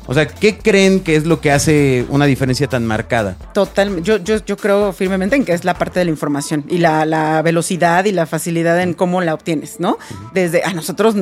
[0.06, 3.36] O sea, ¿qué creen que es lo que hace una diferencia tan marcada?
[3.54, 6.78] Total, yo, yo, yo creo firmemente en que es la parte de la información y
[6.78, 9.98] la, la velocidad y la facilidad en cómo la obtienes, ¿no?
[10.34, 11.14] Desde a nosotros,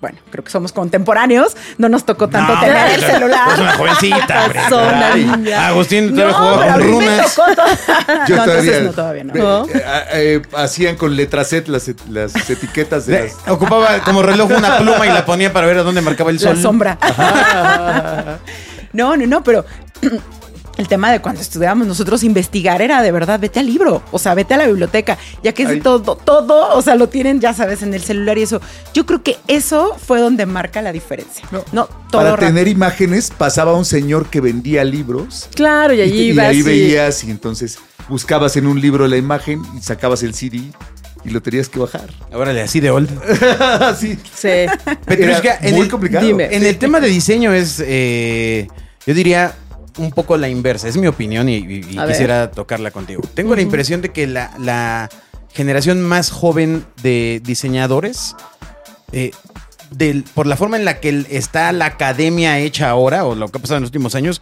[0.00, 3.48] bueno, creo que somos contemporáneos, no nos tocó tanto No, tener el celular.
[3.52, 5.54] Es una jovencita, hombre.
[5.54, 7.36] Agustín, todavía No, jugaba con runas.
[8.28, 9.34] Yo no, todavía, entonces no, todavía no.
[9.34, 9.66] No.
[9.66, 9.82] eh,
[10.12, 13.48] eh, hacían con letra Z las, las etiquetas de Le- las...
[13.48, 16.42] Ocupaba como reloj una pluma y la ponía para ver a dónde marcaba el La
[16.42, 16.62] sol.
[16.62, 16.96] sombra.
[18.92, 19.64] no, no, no, pero
[20.78, 24.32] el tema de cuando estudiábamos nosotros investigar era de verdad, vete al libro, o sea,
[24.34, 27.82] vete a la biblioteca, ya que es todo, todo, o sea, lo tienen, ya sabes,
[27.82, 28.60] en el celular y eso.
[28.94, 31.44] Yo creo que eso fue donde marca la diferencia.
[31.50, 32.48] No, No, todo Para rápido.
[32.48, 36.62] tener imágenes pasaba un señor que vendía libros Claro, y allí y ibas ahí y-
[36.62, 40.62] veías y entonces buscabas en un libro la imagen y sacabas el CD
[41.24, 42.08] y lo tenías que bajar.
[42.32, 43.10] Órale, así de old.
[43.60, 44.16] Así.
[44.34, 44.48] Sí.
[45.04, 46.24] Petrushka, Era en muy el- complicado.
[46.24, 46.48] dime.
[46.54, 48.68] En el tema de diseño es, eh,
[49.06, 49.54] yo diría,
[49.98, 50.88] un poco la inversa.
[50.88, 52.12] Es mi opinión y, y- y A ver.
[52.12, 53.22] quisiera tocarla contigo.
[53.34, 55.08] Tengo la impresión de que la, la
[55.52, 58.34] generación más joven de diseñadores,
[59.12, 59.30] eh,
[59.90, 63.58] del- por la forma en la que está la academia hecha ahora, o lo que
[63.58, 64.40] ha pasado en los últimos años,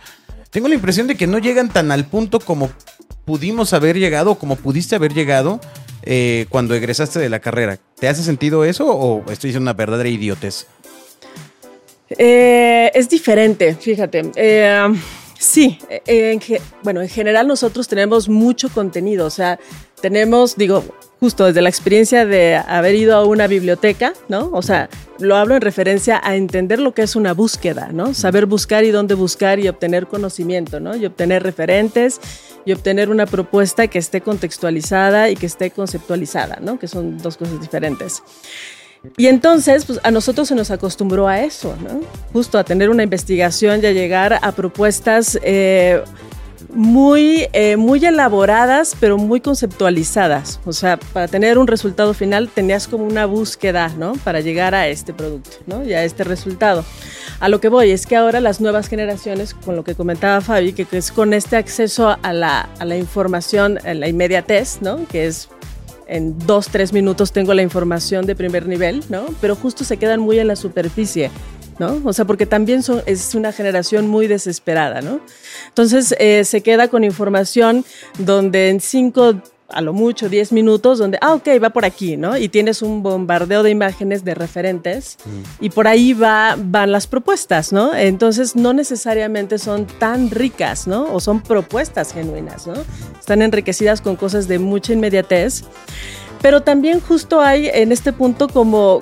[0.51, 2.71] tengo la impresión de que no llegan tan al punto como
[3.25, 5.61] pudimos haber llegado, o como pudiste haber llegado
[6.03, 7.79] eh, cuando egresaste de la carrera.
[7.99, 10.67] ¿Te hace sentido eso o estoy diciendo una verdadera idiotez?
[12.11, 14.31] Eh, es diferente, fíjate.
[14.37, 14.95] Eh,
[15.39, 19.59] sí, eh, en ge- bueno, en general nosotros tenemos mucho contenido, o sea,
[20.01, 20.85] tenemos, digo,
[21.21, 24.51] justo desde la experiencia de haber ido a una biblioteca, ¿no?
[24.53, 28.13] O sea, lo hablo en referencia a entender lo que es una búsqueda, ¿no?
[28.13, 30.95] Saber buscar y dónde buscar y obtener conocimiento, ¿no?
[30.95, 32.21] Y obtener referentes
[32.67, 36.79] y obtener una propuesta que esté contextualizada y que esté conceptualizada, ¿no?
[36.79, 38.23] Que son dos cosas diferentes.
[39.17, 42.01] Y entonces, pues a nosotros se nos acostumbró a eso, ¿no?
[42.33, 46.03] Justo a tener una investigación y a llegar a propuestas eh,
[46.77, 50.61] muy, eh, muy elaboradas, pero muy conceptualizadas.
[50.65, 54.13] O sea, para tener un resultado final tenías como una búsqueda, ¿no?
[54.25, 55.85] Para llegar a este producto, ¿no?
[55.85, 56.85] Y a este resultado.
[57.41, 60.73] A lo que voy es que ahora las nuevas generaciones, con lo que comentaba Fabi,
[60.73, 65.07] que, es con este acceso a la, a la información, a la inmediatez, ¿no?
[65.09, 65.49] Que es
[66.07, 69.27] en dos, tres minutos tengo la información de primer nivel, ¿no?
[69.41, 71.31] Pero justo se quedan muy en la superficie.
[71.79, 72.01] ¿no?
[72.05, 75.21] O sea, porque también son, es una generación muy desesperada, ¿no?
[75.69, 77.85] Entonces eh, se queda con información
[78.19, 79.35] donde en cinco,
[79.69, 82.37] a lo mucho, diez minutos, donde, ah, ok, va por aquí, ¿no?
[82.37, 85.19] Y tienes un bombardeo de imágenes de referentes
[85.61, 87.95] y por ahí va, van las propuestas, ¿no?
[87.95, 91.13] Entonces no necesariamente son tan ricas, ¿no?
[91.13, 92.75] O son propuestas genuinas, ¿no?
[93.19, 95.65] Están enriquecidas con cosas de mucha inmediatez.
[96.43, 99.01] Pero también justo hay en este punto como,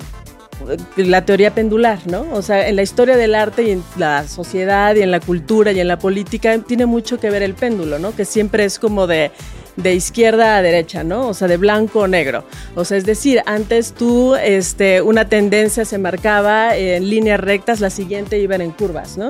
[0.95, 2.25] la teoría pendular, ¿no?
[2.31, 5.71] O sea, en la historia del arte y en la sociedad y en la cultura
[5.71, 8.15] y en la política tiene mucho que ver el péndulo, ¿no?
[8.15, 9.31] Que siempre es como de,
[9.75, 11.27] de izquierda a derecha, ¿no?
[11.27, 12.43] O sea, de blanco o negro.
[12.75, 17.89] O sea, es decir, antes tú, este, una tendencia se marcaba en líneas rectas, la
[17.89, 19.29] siguiente iba en curvas, ¿no?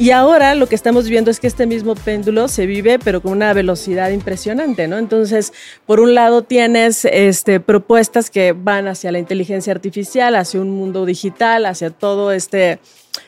[0.00, 3.32] Y ahora lo que estamos viendo es que este mismo péndulo se vive, pero con
[3.32, 4.96] una velocidad impresionante, ¿no?
[4.96, 5.52] Entonces,
[5.84, 11.04] por un lado tienes este, propuestas que van hacia la inteligencia artificial, hacia un mundo
[11.04, 12.78] digital, hacia todo este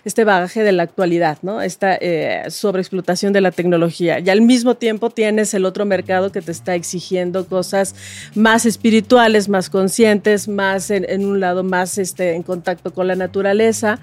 [0.05, 1.63] este bagaje de la actualidad, ¿no?
[1.63, 4.19] Esta eh, sobreexplotación de la tecnología.
[4.19, 7.95] Y al mismo tiempo tienes el otro mercado que te está exigiendo cosas
[8.35, 13.99] más espirituales, más conscientes, más en, un lado más este, en contacto con la naturaleza.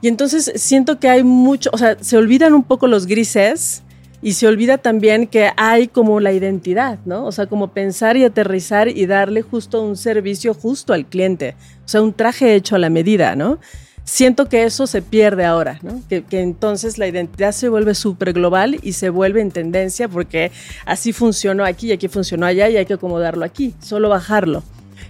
[0.00, 3.82] Y entonces siento que hay mucho, o sea, se olvidan un poco los grises
[4.22, 7.26] y se olvida también que hay como la identidad, ¿no?
[7.26, 11.88] O sea, como pensar y aterrizar y darle justo un servicio justo al cliente, o
[11.88, 13.58] sea, un traje hecho a la medida, ¿no?
[14.04, 16.02] Siento que eso se pierde ahora, ¿no?
[16.08, 20.50] que, entonces la identidad se vuelve súper global y se vuelve en tendencia porque
[20.84, 24.62] así funcionó aquí y aquí funcionó allá y hay que acomodarlo aquí, solo bajarlo.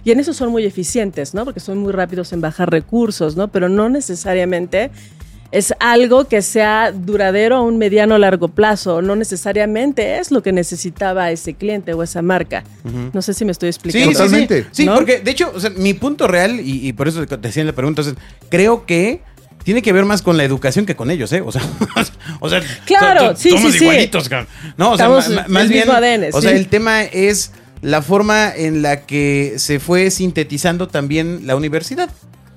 [0.05, 1.45] Y en eso son muy eficientes, ¿no?
[1.45, 3.47] Porque son muy rápidos en bajar recursos, ¿no?
[3.47, 4.91] Pero no necesariamente
[5.53, 9.03] es algo que sea duradero a un mediano o largo plazo.
[9.03, 12.63] No necesariamente es lo que necesitaba ese cliente o esa marca.
[13.13, 14.07] No sé si me estoy explicando.
[14.07, 14.65] Sí, totalmente.
[14.71, 18.15] Sí, porque de hecho, mi punto real, y, por eso te en la pregunta, es,
[18.49, 19.21] creo que
[19.63, 21.41] tiene que ver más con la educación que con ellos, ¿eh?
[21.41, 21.61] O sea,
[22.39, 24.27] o sea claro, sí, somos sí, igualitos,
[24.75, 25.07] No, o sea,
[25.49, 25.87] más bien,
[26.33, 27.51] o sea, el tema es
[27.83, 32.09] la forma en la que se fue sintetizando también la universidad,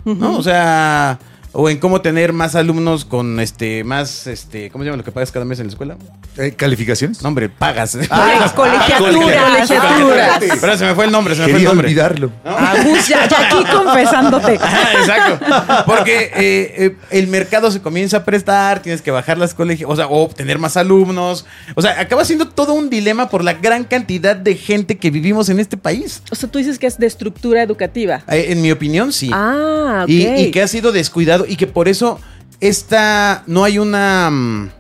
[0.07, 0.39] ¿no?
[0.39, 1.19] O sea,
[1.59, 5.13] o en cómo tener más alumnos con este más este cómo se llama lo que
[5.13, 5.97] pagas cada mes en la escuela
[6.37, 7.97] eh, calificaciones no hombre pagas.
[8.11, 11.87] Ah, colegiatura colegiatura pero se me fue el nombre se me fue el nombre.
[11.87, 12.31] olvidarlo.
[12.45, 12.75] Ah,
[13.09, 14.59] ya, aquí confesándote.
[14.61, 15.85] Ah, exacto.
[15.87, 19.97] Porque eh, eh, el mercado se comienza a prestar tienes que bajar las colegios o
[19.97, 21.47] sea o obtener más alumnos.
[21.75, 25.49] O sea acaba siendo todo un dilema por la gran cantidad de gente que vivimos
[25.49, 26.23] en este país.
[26.31, 28.23] O sea tú dices que es de estructura educativa.
[28.29, 29.31] En mi opinión sí.
[29.33, 30.09] Ah ok.
[30.09, 32.21] y, y que ha sido descuidado y que por eso
[32.61, 34.71] esta no hay una mm,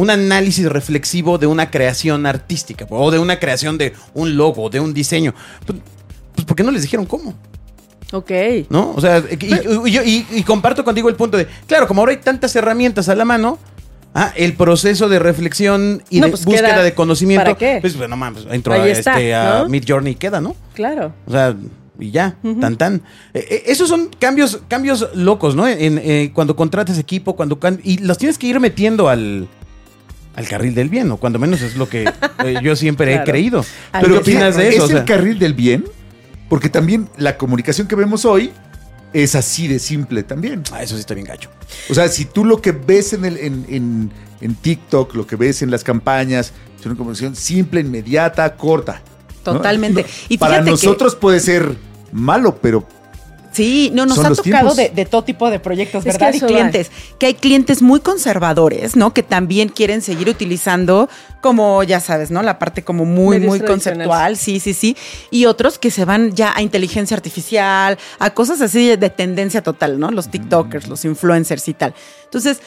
[0.00, 4.80] un análisis reflexivo de una creación artística o de una creación de un logo, de
[4.80, 5.34] un diseño.
[5.66, 5.78] Pues,
[6.34, 7.34] pues ¿por qué no les dijeron cómo?
[8.12, 8.30] Ok.
[8.70, 8.92] ¿No?
[8.96, 13.14] O sea, y, comparto contigo el punto de, claro, como ahora hay tantas herramientas a
[13.14, 13.58] la mano,
[14.14, 17.78] ah, el proceso de reflexión y de pues búsqueda de conocimiento, ¿para qué?
[17.82, 20.56] pues bueno, mames, entro a, este, a Mid Journey y queda, ¿no?
[20.72, 21.12] Claro.
[21.26, 21.54] O sea,
[22.02, 23.02] y ya, tan tan.
[23.34, 25.66] Eh, eh, esos son cambios, cambios locos, ¿no?
[25.66, 29.48] En, eh, cuando contratas equipo, cuando y los tienes que ir metiendo al,
[30.34, 32.10] al carril del bien, o cuando menos es lo que
[32.62, 33.64] yo siempre he creído.
[33.92, 34.86] Pero ¿qué opinas de eso?
[34.86, 35.84] ¿Es el carril del bien?
[36.48, 38.50] Porque también la comunicación que vemos hoy
[39.12, 40.62] es así de simple también.
[40.72, 41.50] Ah, eso sí está bien gacho.
[41.88, 44.10] O sea, si tú lo que ves en, el, en,
[44.40, 49.02] en TikTok, lo que ves en las campañas, es una comunicación simple, inmediata, corta.
[49.42, 50.04] Totalmente.
[50.28, 51.76] y para nosotros puede ser
[52.12, 52.86] malo, pero
[53.52, 56.32] Sí, no, nos ha tocado de, todo tipo de proyectos, ¿verdad?
[56.32, 56.90] y clientes.
[57.18, 59.12] Que hay clientes muy conservadores, ¿no?
[59.12, 61.08] Que también quieren seguir utilizando
[61.40, 62.42] como, ya sabes, ¿no?
[62.42, 64.36] La parte como muy, muy conceptual.
[64.36, 64.96] Sí, sí, sí.
[65.30, 69.98] Y otros que se van ya a inteligencia artificial, a cosas así de, tendencia total,
[69.98, 70.10] ¿no?
[70.10, 71.94] Los TikTokers, los influencers y tal.
[72.24, 72.60] Entonces,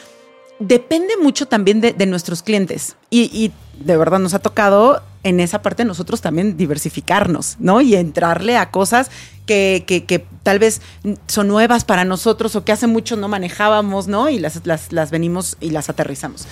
[0.59, 2.97] depende mucho también de, nuestros clientes.
[3.09, 7.81] y de verdad nos ha tocado en esa parte nosotros también diversificarnos, ¿no?
[7.81, 9.09] Y entrarle a cosas
[9.45, 10.81] que, que, tal vez
[11.27, 14.29] son nuevas para nosotros o que hace mucho no manejábamos, ¿no?
[14.29, 16.45] Y las, las, venimos y las aterrizamos.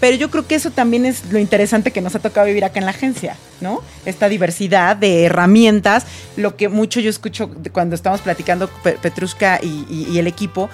[0.00, 2.78] Pero yo creo que eso también es lo interesante que nos ha tocado vivir acá
[2.78, 3.82] en la agencia, ¿no?
[4.04, 6.04] Esta diversidad de herramientas,
[6.36, 10.68] lo que mucho yo escucho cuando estamos platicando Petrushka y, y el equipo,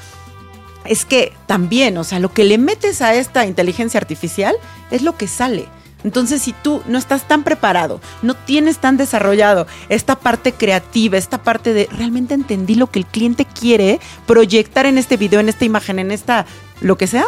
[0.85, 4.57] es que también, o sea, lo que le metes a esta inteligencia artificial
[4.91, 5.69] es lo que sale.
[6.05, 11.43] Entonces, si tú no estás tan preparado, no tienes tan desarrollado esta parte creativa, esta
[11.43, 15.65] parte de realmente entendí lo que el cliente quiere proyectar en este video, en esta
[15.65, 16.47] imagen, en esta,
[16.81, 17.27] lo que sea,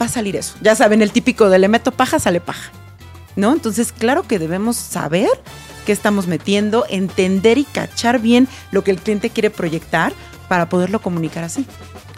[0.00, 0.54] va a salir eso.
[0.60, 2.70] Ya saben, el típico de le meto paja, sale paja.
[3.36, 3.52] ¿No?
[3.52, 5.28] Entonces, claro que debemos saber
[5.86, 10.12] qué estamos metiendo, entender y cachar bien lo que el cliente quiere proyectar
[10.48, 11.64] para poderlo comunicar así.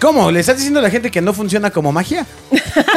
[0.00, 0.30] ¿Cómo?
[0.30, 2.26] ¿Le estás diciendo a la gente que no funciona como magia?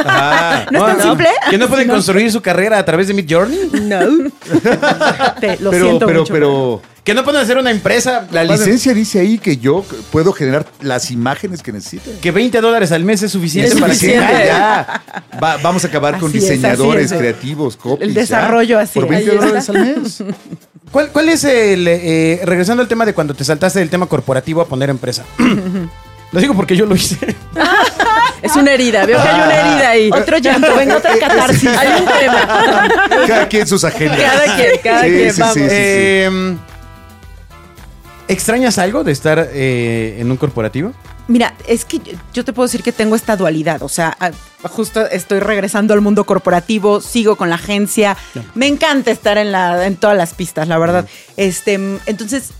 [0.06, 1.28] Ah, ¿No es tan simple?
[1.50, 3.58] ¿Que no pueden construir su carrera a través de Mid Journey?
[3.82, 3.98] No.
[5.40, 6.32] Te- lo pero, siento pero, mucho.
[6.32, 8.26] pero, ¿Que no pueden hacer una empresa?
[8.32, 12.12] la licencia dice ahí que yo puedo generar las imágenes que necesite.
[12.22, 14.26] Que 20 dólares al mes es suficiente Es para suficiente.
[14.26, 14.46] que...
[14.46, 15.02] ya.
[15.42, 17.18] Va- vamos a acabar con Así es, diseñadores es.
[17.18, 18.08] creativos, copies.
[18.08, 19.10] El ya, desarrollo así Por es.
[19.10, 20.24] 20 Ahí dólares al mes.
[20.90, 21.86] ¿Cuál, cuál es el...
[21.88, 25.24] eh, regresando al tema de cuando te saltaste del tema corporativo a poner empresa.
[26.34, 27.16] Lo digo porque yo lo hice.
[28.42, 30.10] Es una herida, veo que hay una herida ahí.
[30.12, 31.66] Otro llanto, venga, otra catarsis.
[31.66, 32.90] Hay un tema.
[33.26, 34.20] Cada quien sus agendas.
[34.20, 35.54] Cada quien, cada Sí, quien, sí, vamos.
[35.54, 35.74] sí, sí, sí.
[35.74, 36.56] Eh,
[38.28, 40.92] ¿Extrañas algo de estar eh, en un corporativo?
[41.26, 42.00] Mira, es que
[42.34, 43.82] yo- te puedo decir que tengo esta dualidad.
[43.82, 44.14] O sea,
[44.64, 48.14] justo estoy regresando al mundo corporativo, sigo con la agencia.
[48.54, 51.06] Me encanta estar en, la, en todas las pistas, la verdad.
[51.38, 51.74] Este,
[52.06, 52.50] entonces,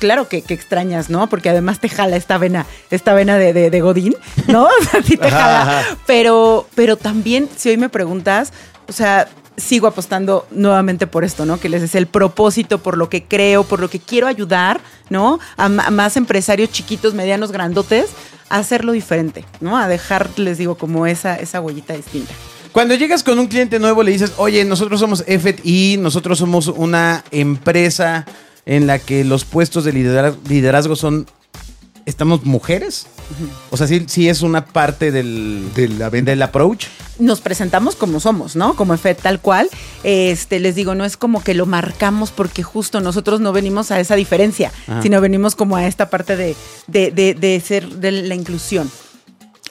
[0.00, 1.28] claro que, que extrañas, ¿no?
[1.28, 4.16] Porque además te jala esta vena, esta vena de, de- de Godín,
[4.48, 4.64] ¿no?
[4.80, 5.62] O sea, sí te jala.
[5.62, 5.96] ajá.
[6.06, 8.52] Pero, pero también, si hoy me preguntas,
[8.88, 11.60] o sea, sigo apostando nuevamente por esto, ¿no?
[11.60, 14.80] Que les es el propósito, por lo que creo, por lo que quiero ayudar,
[15.10, 15.38] ¿no?
[15.56, 18.06] A, más empresarios chiquitos, medianos, grandotes,
[18.48, 19.76] a hacerlo diferente, ¿no?
[19.76, 22.32] A dejar, les digo, como esa, esa huellita distinta.
[22.72, 25.24] Cuando llegas con un cliente nuevo le dices, oye, nosotros somos
[25.64, 28.24] y nosotros somos una empresa
[28.70, 31.26] en la que los puestos de lidera- liderazgo son,
[32.06, 33.06] estamos mujeres.
[33.70, 36.30] O sea, sí, sí es una parte del, De la venta.
[36.30, 36.86] del approach.
[37.18, 38.74] nos presentamos como somos, ¿no?
[38.76, 39.68] Como EFET tal cual.
[40.04, 44.00] Este, les digo, no es como que lo marcamos porque justo nosotros no venimos a
[44.00, 45.02] esa diferencia, Ajá.
[45.02, 46.56] sino venimos como a esta parte de,
[46.86, 48.90] de, de- de ser de la inclusión.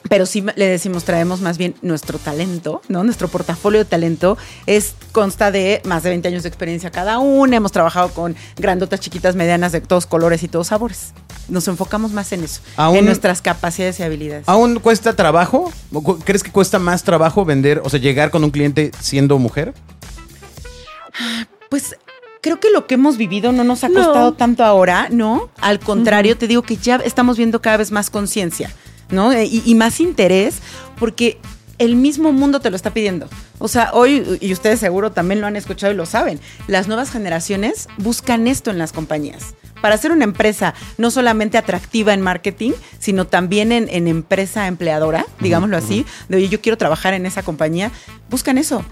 [0.08, 3.04] Pero sí le decimos, traemos más bien nuestro talento, ¿no?
[3.04, 7.56] Nuestro portafolio de talento es, consta de más de 20 años de experiencia cada una.
[7.56, 11.12] Hemos trabajado con grandotas, chiquitas, medianas, de todos colores y todos sabores.
[11.48, 14.48] Nos enfocamos más en eso, Aún- en nuestras capacidades y habilidades.
[14.48, 15.70] ¿Aún cuesta trabajo?
[15.92, 19.38] ¿O cu- ¿Crees que cuesta más trabajo vender, o sea, llegar con un cliente siendo
[19.38, 19.74] mujer?
[21.68, 21.96] Pues
[22.40, 24.02] creo que lo que hemos vivido no nos ha No.
[24.02, 25.50] costado tanto ahora, ¿no?
[25.60, 28.70] Al contrario, te digo que ya estamos viendo cada vez más conciencia,
[29.10, 29.32] ¿no?
[29.32, 30.58] Eh, Y, y más interés,
[30.98, 31.38] porque
[31.78, 33.28] el mismo mundo te lo está pidiendo.
[33.58, 37.10] O sea, hoy, y ustedes seguro también lo han escuchado y lo saben, las nuevas
[37.10, 39.54] generaciones buscan esto en las compañías.
[39.80, 45.24] Para ser una empresa no solamente atractiva en marketing, sino también en, en empresa empleadora,
[45.40, 47.90] digámoslo así, de oye, yo quiero trabajar en esa compañía,
[48.28, 48.84] buscan eso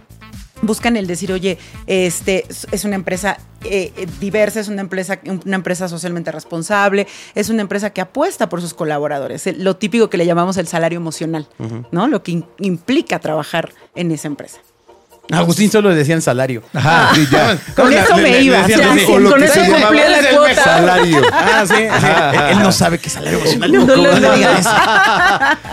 [0.62, 5.56] buscan el decir, oye, este es una empresa eh, eh, diversa, es una empresa, una
[5.56, 9.46] empresa socialmente responsable, es una empresa que apuesta por sus colaboradores.
[9.46, 11.48] El- lo típico que le llamamos el salario emocional,
[11.90, 12.06] ¿no?
[12.08, 14.58] Lo que in- implica trabajar en esa empresa.
[15.30, 16.62] A Agustín solo le decían salario.
[16.72, 17.58] Ajá, sí, ya.
[17.76, 18.70] Con eso me iba, con
[19.42, 20.48] eso cumplía la "Eres el cuota".
[20.48, 20.64] mejor".
[20.64, 21.22] Salario.
[21.32, 21.74] Ah, sí.
[21.74, 22.06] sí.
[22.52, 23.72] Él no sabe qué salario emocional.
[23.72, 23.86] No.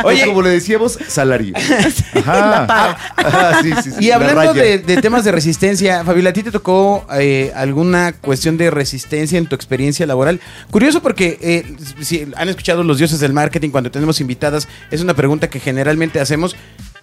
[0.03, 1.53] Oye, como le decíamos, salario.
[2.15, 2.97] Ajá.
[3.15, 6.51] Ajá, sí, sí, sí, Y la hablando de temas de resistencia, Fabiola, ¿a ti te
[6.51, 10.39] tocó eh, alguna cuestión de resistencia en tu experiencia laboral?
[10.69, 15.13] Curioso porque eh, si han escuchado los dioses del marketing cuando tenemos invitadas, es una
[15.13, 16.55] pregunta que generalmente hacemos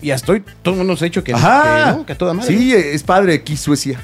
[0.02, 1.92] y hasta hoy todo el mundo nos ha dicho que, Ajá.
[1.92, 2.54] que no, que a toda madre.
[2.56, 4.00] Sí, es padre aquí Suecia.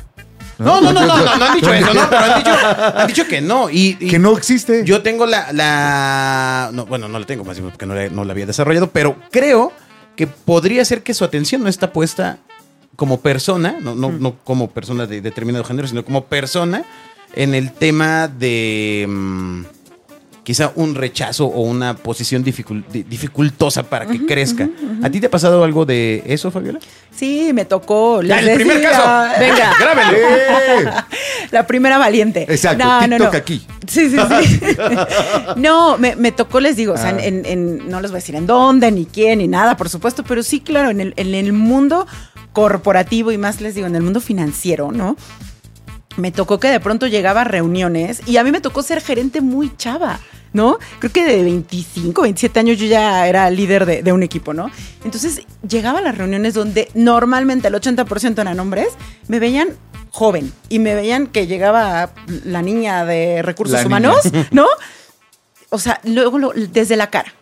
[0.59, 2.57] No, no, no, no, no, no han dicho eso, no, pero han dicho,
[2.97, 3.71] han dicho que no.
[3.71, 4.83] Y, y Que no existe.
[4.85, 8.25] yo tengo la, la no, bueno, no la tengo más bien porque no la, no
[8.25, 9.73] la había desarrollado, pero creo
[10.17, 12.39] que podría ser que su atención no está puesta
[12.97, 16.83] como persona, no, no, no como persona de determinado género, sino como persona
[17.37, 19.63] en el tema de mm,
[20.49, 24.67] quizá un rechazo o una posición dificul- di- dificultosa para que crezca.
[25.03, 26.79] ¿A ti te ha pasado algo de eso, Fabiola?
[27.15, 28.23] Sí, me tocó.
[28.23, 29.39] Ya, les el primer caso.
[29.39, 29.73] Venga.
[29.79, 30.11] Grábelo.
[30.17, 30.91] ¡Eh!
[31.51, 32.47] La primera valiente.
[32.49, 33.39] Exacto, No, no, TikTok no.
[33.39, 33.67] aquí.
[33.87, 34.61] Sí, sí, sí.
[35.57, 37.23] no, me, me tocó, les digo, o sea, Ah.
[37.23, 40.25] en, en- no les voy a decir en dónde, ni quién, ni nada, por supuesto,
[40.25, 42.07] pero sí, claro, en el, en el mundo
[42.55, 45.15] corporativo y más les digo, en el mundo financiero, ¿no?
[46.17, 49.41] Me tocó que de pronto llegaba a reuniones y a mí me tocó ser gerente
[49.43, 50.19] muy chava,
[50.53, 50.79] ¿no?
[50.99, 54.71] Creo que de 25, 27 años yo ya era líder de, de un equipo, ¿no?
[55.05, 58.89] Entonces llegaba a las reuniones donde normalmente el 80% eran hombres,
[59.29, 59.69] me veían
[60.11, 62.13] joven y me veían que llegaba
[62.45, 63.97] la niña de recursos La niña.
[64.13, 64.21] humanos,
[64.51, 64.67] ¿no?
[65.71, 67.33] O sea, luego lo- desde la cara,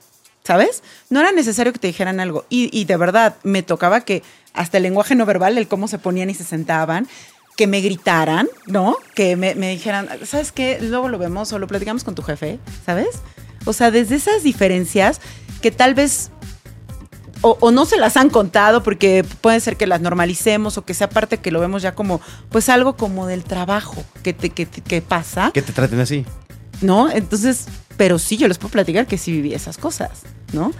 [0.43, 0.83] ¿sabes?
[1.11, 2.45] No era necesario que te dijeran algo.
[2.49, 5.99] Y, y de verdad, me tocaba que hasta el lenguaje no verbal, el cómo se
[5.99, 7.07] ponían y se sentaban,
[7.57, 8.97] que me gritaran, ¿no?
[9.15, 10.79] Que me, me dijeran, ¿sabes qué?
[10.81, 13.09] Luego lo vemos o lo platicamos con tu jefe, ¿sabes?
[13.65, 15.21] O sea, desde esas diferencias
[15.63, 16.31] que tal vez
[17.41, 20.95] o, o no se las han contado porque puede ser que las normalicemos o que
[20.95, 24.67] sea parte que lo vemos ya como, pues algo como del trabajo que, te, que,
[24.67, 26.25] que pasa, Que te traten así.
[26.81, 27.11] ¿no?
[27.11, 30.73] Entonces, pero sí, yo les puedo platicar que sí viví esas cosas, ¿no?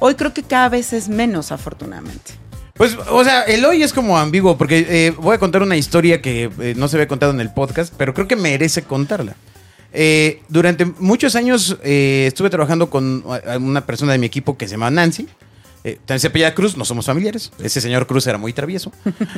[0.00, 2.32] Hoy creo que cada vez es menos, afortunadamente.
[2.74, 6.22] Pues, o sea, el hoy es como ambiguo, porque eh, voy a contar una historia
[6.22, 9.36] que eh, no se había contado en el podcast, pero creo que merece contarla.
[9.92, 13.24] Eh, durante muchos años estuve trabajando con
[13.60, 15.28] una persona de mi equipo que se llama Nancy.
[15.84, 17.50] Eh, también se apellida Cruz, no somos familiares.
[17.62, 18.92] Ese señor Cruz era muy travieso.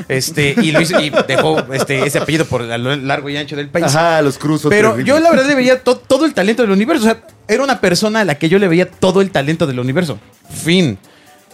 [0.09, 3.69] Este, y, lo hizo- y dejó este, ese apellido por lo largo y ancho del
[3.71, 3.87] país.
[3.87, 4.69] Ajá, los cruzos.
[4.71, 7.03] Pero yo la verdad le veía to- todo el talento del universo.
[7.03, 9.81] O sea, era una persona a la que yo le veía todo el talento del
[9.81, 10.19] universo.
[10.51, 10.99] Fin.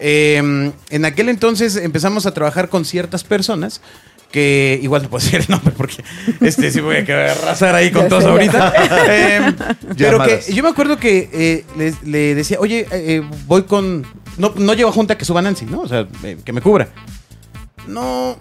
[0.01, 3.81] Eh, en aquel entonces empezamos a trabajar con ciertas personas
[4.31, 6.03] que igual no puedo decir el nombre porque
[6.41, 8.73] este sí voy a quedar arrasar ahí con Ya todos ahorita.
[9.13, 9.55] Eh,
[9.97, 14.07] pero que yo me acuerdo que eh, le, le decía, oye, eh, voy con.
[14.39, 15.81] No, no llevo a junta que suba Nancy, ¿no?
[15.81, 16.89] O sea, eh, que me cubra.
[17.87, 18.37] No.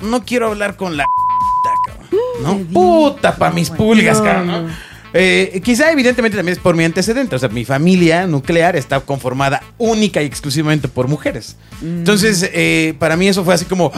[0.00, 1.04] No quiero hablar con la.
[1.86, 2.08] cabrón,
[2.42, 2.58] ¿No?
[2.72, 4.46] Puta pa' mis pulgas, cabrón.
[4.46, 4.87] ¿no?
[5.14, 9.62] Eh, quizá evidentemente también es por mi antecedente, o sea, mi familia nuclear está conformada
[9.78, 11.56] única y exclusivamente por mujeres.
[11.82, 13.90] Entonces, eh, para mí eso fue así como...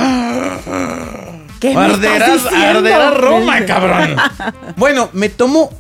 [1.61, 2.79] ¿Qué me arderá, estás diciendo?
[2.79, 4.17] arderá Roma, cabrón.
[4.77, 5.71] bueno, me tomó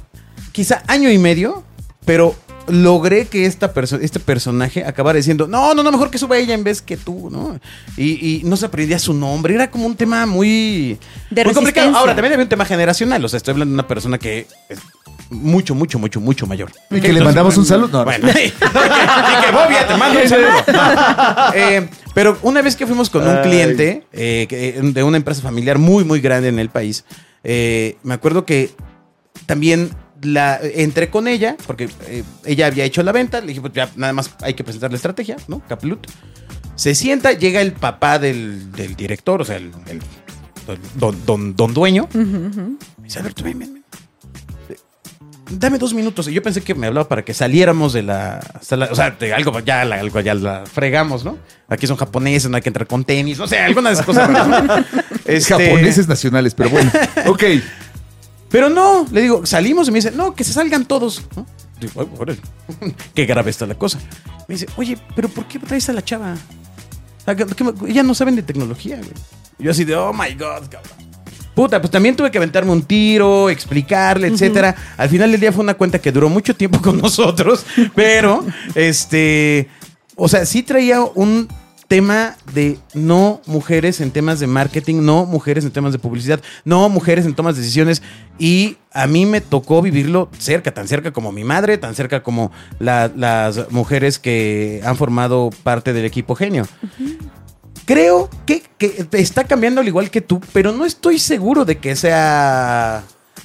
[0.53, 1.65] quizá año y medio,
[2.05, 2.35] pero
[2.69, 6.53] logré que esta perso- este personaje acabara diciendo, no, no, no, mejor que suba ella
[6.55, 7.59] en vez que tú, ¿no?
[7.97, 8.11] Y,
[8.41, 10.99] y no se aprendía su nombre, era como un tema muy,
[11.31, 11.97] De muy complicado.
[11.97, 14.47] Ahora, también había un tema generacional, o sea, estoy hablando de una persona que
[15.31, 16.71] mucho, mucho, mucho, mucho mayor.
[16.91, 17.99] Y que le mandamos un saludo.
[17.99, 20.51] No, Bueno, y que, y que Bobia te mando un saludo.
[21.55, 25.79] Eh, pero una vez que fuimos con un cliente eh, que- de una empresa familiar
[25.79, 27.05] muy, muy grande en el país,
[27.45, 28.71] eh, me acuerdo que
[29.47, 29.91] también
[30.23, 33.89] la entré con ella, porque eh, ella había hecho la venta, le dije, pues ya
[33.97, 35.61] nada más hay que presentar la estrategia, ¿no?
[35.67, 36.07] Caplut.
[36.75, 40.01] Se sienta, llega el papá del, del director, o sea, el, el-
[40.97, 42.09] don, don, don dueño.
[42.13, 43.80] Me dice, Alberto, ven, ven, ven.
[45.51, 46.29] Dame dos minutos.
[46.29, 48.89] Y yo pensé que me hablaba para que saliéramos de la sala.
[48.91, 51.39] O sea, de algo ya la, algo ya la fregamos, ¿no?
[51.69, 53.39] Aquí son japoneses, no hay que entrar con tenis.
[53.39, 54.85] No sé, algunas de esas cosas.
[55.27, 56.91] Este, Japoneses nacionales, pero bueno.
[57.27, 57.45] Ok.
[58.49, 61.23] Pero no, le digo, salimos y me dice, no, que se salgan todos.
[61.37, 61.47] ¿no?
[61.81, 62.41] Digo, "Ay, órale,
[63.15, 63.99] qué grave está la cosa.
[64.49, 66.35] Me dice, oye, pero ¿por qué traes a la chava?
[67.87, 69.13] Ellas no saben de tecnología, güey.
[69.59, 71.00] Yo así de, oh my God, cabrón.
[71.61, 74.75] Puta, pues también tuve que aventarme un tiro, explicarle, etcétera.
[74.97, 78.45] Al final del día fue una cuenta que duró mucho tiempo con nosotros, pero
[78.75, 79.69] este,
[80.17, 81.49] o sea, sí traía un
[81.87, 86.89] tema de no mujeres en temas de marketing, no mujeres en temas de publicidad, no
[86.89, 88.01] mujeres en tomas de decisiones.
[88.39, 92.53] Y a mí me tocó vivirlo cerca, tan cerca como mi madre, tan cerca como
[92.79, 96.67] la- las mujeres que han formado parte del equipo genio.
[97.93, 101.97] Creo que, que está cambiando al igual que tú, pero no estoy seguro de que
[101.97, 103.03] sea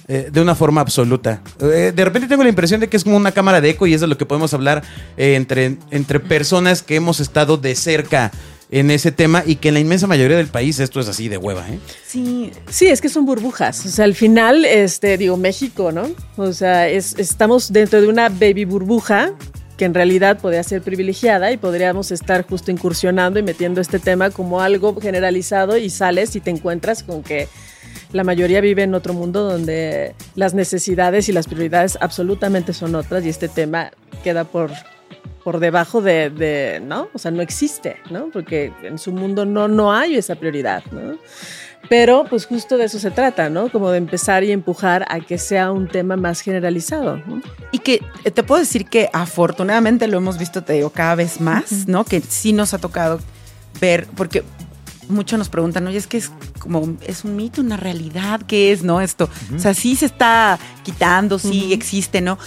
[0.08, 1.42] eh, de una forma absoluta.
[1.60, 3.94] Eh, de repente tengo la impresión de que es como una cámara de eco y
[3.94, 4.84] es de lo que podemos hablar
[5.18, 8.32] eh, entre, entre personas que hemos estado de cerca
[8.72, 11.38] en ese tema y que en la inmensa mayoría del país esto es así de
[11.38, 11.80] hueva, ¿eh?
[12.08, 13.86] Sí, Sí, es que son burbujas.
[13.86, 16.08] O sea, al final, este, digo, México, ¿no?
[16.38, 19.32] O sea, es- estamos dentro de una baby burbuja
[19.78, 24.30] que en realidad podría ser privilegiada y podríamos estar justo incursionando y metiendo este tema
[24.30, 27.48] como algo generalizado y sales y te encuentras con que
[28.14, 33.26] la mayoría vive en otro mundo donde las necesidades y las prioridades absolutamente son otras
[33.26, 33.92] y este tema
[34.24, 34.72] queda por,
[35.44, 37.10] por debajo de, ¿no?
[37.14, 38.30] O sea, no existe, ¿no?
[38.32, 41.18] Porque en su mundo no, no hay esa prioridad, ¿no?
[41.90, 43.70] Pero pues justo de eso se trata, ¿no?
[43.70, 47.18] Como de empezar y empujar a que sea un tema más generalizado.
[47.18, 47.42] ¿no?
[47.72, 51.40] Y que eh, te puedo decir que afortunadamente lo hemos visto, te digo, cada vez
[51.42, 52.04] más, ¿no?
[52.04, 53.20] Que sí nos ha tocado
[53.80, 54.44] ver, porque
[55.10, 58.84] muchos nos preguntan, oye, es que es como, es un mito, una realidad, ¿qué es,
[58.84, 59.02] no?
[59.02, 59.30] Esto.
[59.56, 62.38] O sea, sí se está quitando, sí existe, ¿no?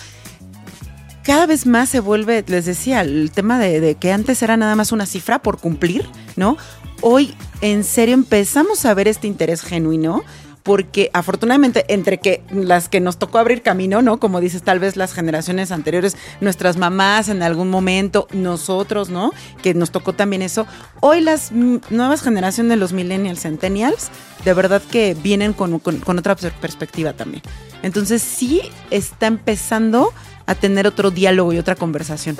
[1.22, 4.74] Cada vez más se vuelve, les decía, el tema de, de que antes era nada
[4.74, 6.56] más una cifra por cumplir, ¿no?
[7.00, 10.24] Hoy, en serio, empezamos a ver este interés genuino
[10.64, 14.18] porque afortunadamente entre que las que nos tocó abrir camino, ¿no?
[14.20, 19.32] Como dices, tal vez las generaciones anteriores, nuestras mamás en algún momento, nosotros, ¿no?
[19.62, 20.66] Que nos tocó también eso.
[21.00, 24.10] Hoy las nuevas generaciones de los millennials, centennials,
[24.44, 27.42] de verdad que vienen con, con- con otra per- perspectiva también.
[27.82, 30.12] Entonces sí está empezando
[30.44, 32.36] a tener otro diálogo y otra conversación.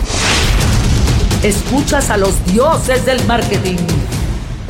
[1.43, 3.77] Escuchas a los dioses del marketing.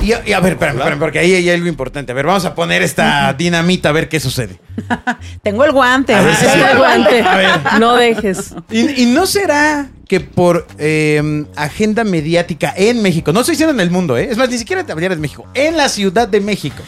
[0.01, 2.13] Y, y a ver, espérame, espérame, porque ahí hay algo importante.
[2.13, 4.61] A ver, vamos a poner esta dinamita a ver qué sucede.
[5.43, 6.15] Tengo el guante.
[6.15, 6.71] A ver si Tengo sí.
[6.71, 7.23] el guante.
[7.23, 7.51] A ver.
[7.81, 8.55] No dejes.
[8.71, 13.81] ¿Y, y no será que por eh, agenda mediática en México, no estoy diciendo en
[13.81, 14.29] el mundo, ¿eh?
[14.31, 16.83] es más, ni siquiera te hablaría de México, en la Ciudad de México,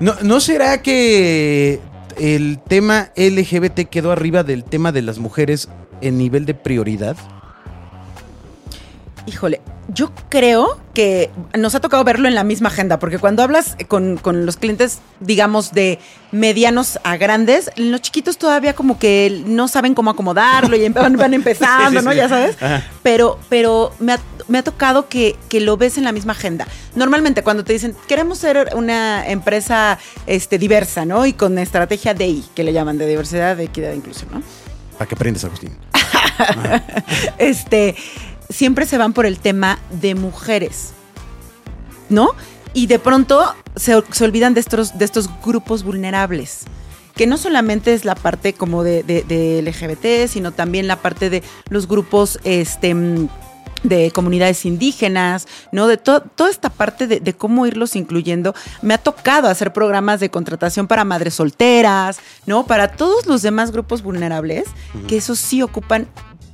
[0.00, 1.80] ¿no, ¿no será que
[2.18, 5.68] el tema LGBT quedó arriba del tema de las mujeres
[6.00, 7.16] en nivel de prioridad?
[9.26, 13.76] Híjole, yo creo que nos ha tocado verlo en la misma agenda, porque cuando hablas
[13.88, 15.98] con, con los clientes, digamos, de
[16.32, 21.34] medianos a grandes, los chiquitos todavía como que no saben cómo acomodarlo y van, van
[21.34, 22.10] empezando, Sí, sí, ¿no?
[22.10, 22.16] sí.
[22.16, 22.60] Ya sabes.
[22.60, 22.84] Ajá.
[23.02, 26.66] Pero, pero me ha, me ha tocado que, que lo ves en la misma agenda.
[26.94, 31.26] Normalmente cuando te dicen, queremos ser una empresa este, diversa, ¿no?
[31.26, 34.42] Y con estrategia DI, que le llaman de diversidad, de equidad e inclusión, ¿no?
[34.98, 35.76] Para que aprendas, Agustín.
[37.38, 37.94] este,
[38.50, 40.92] siempre se van por el tema de mujeres,
[42.08, 42.30] ¿no?
[42.74, 46.64] Y de pronto se, se olvidan de estos, de estos grupos vulnerables.
[47.14, 51.30] Que no solamente es la parte como de, de- de LGBT, sino también la parte
[51.30, 52.94] de los grupos este,
[53.82, 55.86] de comunidades indígenas, ¿no?
[55.86, 58.54] De to- toda esta parte de, de cómo irlos incluyendo.
[58.82, 62.66] Me ha tocado hacer programas de contratación para madres solteras, ¿no?
[62.66, 64.64] Para todos los demás grupos vulnerables,
[65.08, 66.06] que esos sí ocupan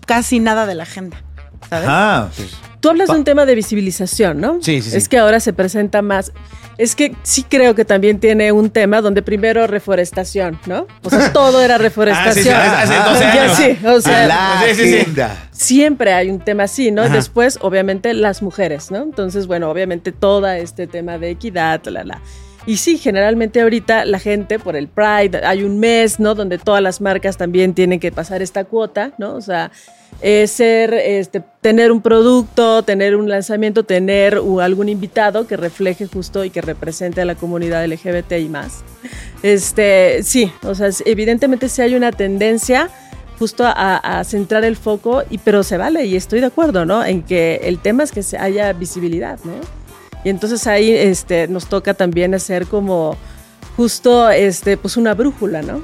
[0.07, 1.20] casi nada de la agenda,
[1.73, 1.89] ¿sabes?
[1.91, 2.29] Ah,
[2.81, 4.59] Tú hablas de un tema de visibilización, ¿no?
[4.61, 4.97] Sí, sí, sí.
[4.97, 6.33] Es que ahora se presenta más.
[6.79, 10.89] Es que sí creo que también tiene un tema donde primero reforestación, ¿no?
[11.05, 12.57] O sea, todo era reforestación.
[12.59, 13.57] Ah, sí, sí, hace 12 Ya años.
[13.57, 15.23] sí, o sea, la sí, sí, sí.
[15.53, 17.03] siempre hay un tema así, ¿no?
[17.03, 17.14] Ajá.
[17.14, 18.99] después, obviamente, las mujeres, ¿no?
[19.03, 22.20] Entonces, bueno, obviamente todo este tema de equidad, la, la.
[22.66, 26.35] Y sí, generalmente ahorita la gente por el Pride, hay un mes, ¿no?
[26.35, 29.35] Donde todas las marcas también tienen que pasar esta cuota, ¿no?
[29.35, 29.70] O sea,
[30.20, 36.44] eh, ser, este, tener un producto, tener un lanzamiento, tener algún invitado que refleje justo
[36.44, 38.84] y que represente a la comunidad LGBT y más.
[39.42, 42.88] Este, sí, o sea, evidentemente sí hay una tendencia
[43.38, 47.04] justo a, a centrar el foco, y, pero se vale, y estoy de acuerdo, ¿no?
[47.04, 49.54] En que el tema es que haya visibilidad, ¿no?
[50.24, 53.16] Y entonces ahí este, nos toca también hacer como
[53.76, 55.82] justo este, pues una brújula, ¿no?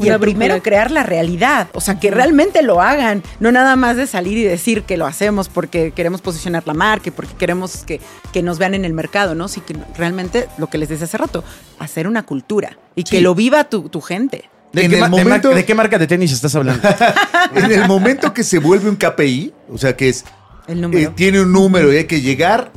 [0.00, 3.96] Y el primero crear la realidad, o sea, que realmente lo hagan, no nada más
[3.96, 7.78] de salir y decir que lo hacemos porque queremos posicionar la marca y porque queremos
[7.84, 8.00] que,
[8.32, 9.48] que nos vean en el mercado, ¿no?
[9.48, 11.42] Sí que realmente, lo que les decía hace rato,
[11.78, 14.48] hacer una cultura y que lo viva tu, tu gente.
[14.72, 16.82] ¿De, En qué de momento- de qué marca de tenis estás hablando?
[17.54, 20.24] En el momento que se vuelve un KPI, o sea que es
[20.66, 21.10] El eh, número.
[21.12, 22.72] tiene un número y hay que llegar,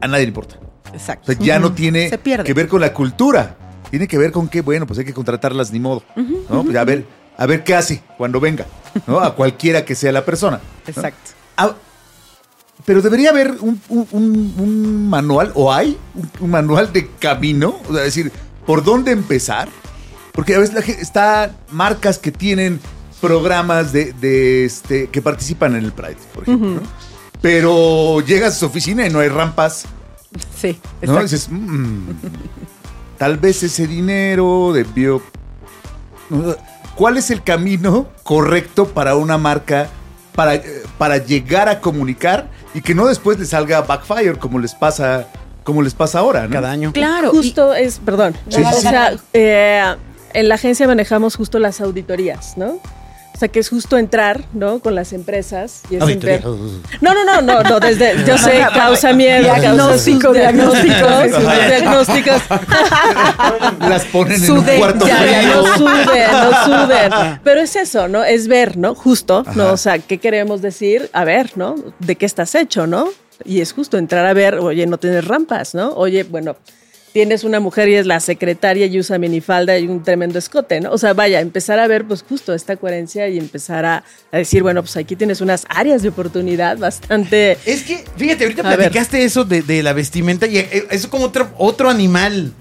[0.00, 0.56] a nadie le importa.
[0.92, 1.32] Exacto.
[1.32, 2.08] O sea, ya no tiene
[2.44, 3.56] que ver con la cultura.
[3.90, 6.02] Tiene que ver con que, bueno, pues hay que contratarlas ni modo.
[6.48, 6.64] ¿no?
[6.64, 7.06] Pues a ver,
[7.36, 8.66] a ver qué hace cuando venga,
[9.06, 9.20] ¿no?
[9.20, 10.58] A cualquiera que sea la persona.
[10.58, 10.90] ¿no?
[10.90, 11.30] Exacto.
[11.56, 11.74] Ah,
[12.84, 17.76] pero debería haber un, un- un- un manual, o hay un, un manual de camino,
[17.88, 18.30] o sea, decir,
[18.66, 19.68] ¿por dónde empezar?
[20.32, 22.80] Porque a veces la gente, está marcas que tienen
[23.20, 26.80] programas de, de, este, que participan en el Pride, por ejemplo, ¿no?
[27.40, 29.84] Pero llegas a su oficina y no hay rampas,
[30.60, 31.22] Sí, ¿no?
[31.22, 32.08] Dices, "Mm,
[33.18, 35.22] tal vez ese dinero debió...
[36.96, 39.88] ¿Cuál es el camino correcto para una marca
[40.34, 44.74] para, eh, para llegar a comunicar y que no después le salga backfire como les
[44.74, 45.26] pasa,
[45.64, 46.50] como les pasa ahora, ¿no?
[46.52, 46.92] Cada año.
[46.92, 47.30] Claro.
[47.32, 49.94] y- Justo es, perdón, Sí, o sí, sea, eh,
[50.32, 52.78] en la agencia manejamos justo las auditorías, ¿no?
[53.34, 54.78] O sea, que es justo entrar, ¿no?
[54.78, 56.36] Con las empresas y es Auditoría.
[56.36, 56.44] ver-
[57.00, 62.42] No, no, no, no, no, desde, yo sé, causa miedo, causa Diagnóstico, diagnósticos, diagnósticos.
[63.80, 65.62] Las ponen en Suden, un cuarto frío.
[65.62, 67.12] no suden, no suden.
[67.44, 68.22] Pero es eso, ¿no?
[68.24, 68.94] Es ver, ¿no?
[68.94, 69.72] Justo, ¿no?
[69.72, 71.10] O sea, ¿qué queremos decir?
[71.12, 71.74] A ver, ¿no?
[71.98, 73.08] ¿De qué estás hecho, no?
[73.44, 75.90] Y es justo entrar a ver, oye, no tienes rampas, ¿no?
[75.94, 76.56] Oye, bueno,
[77.14, 80.90] tienes una mujer y es la secretaria y usa minifalda y un tremendo escote, ¿no?
[80.90, 84.02] O sea, vaya, empezar a ver, pues justo esta coherencia y empezar a,
[84.32, 87.56] a decir, bueno, pues aquí tienes unas áreas de oportunidad bastante...
[87.66, 88.78] Es que, fíjate, ahorita A ver.
[88.78, 92.52] platicaste eso de, de la vestimenta y eh, eso como otro, otro animal,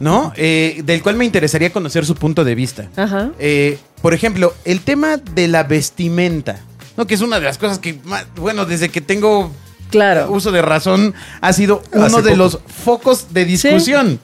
[0.00, 0.32] ¿no?
[0.34, 2.88] Eh, del cual me interesaría conocer su punto de vista.
[2.96, 3.32] Ajá.
[3.38, 6.58] Eh, por ejemplo, el tema de la vestimenta,
[6.96, 7.06] ¿no?
[7.06, 9.52] Que es una de las cosas que, más- bueno, desde que tengo
[9.90, 10.30] Claro.
[10.30, 12.36] uso de razón, ha sido uno Hace de poco.
[12.36, 14.18] los focos de discusión.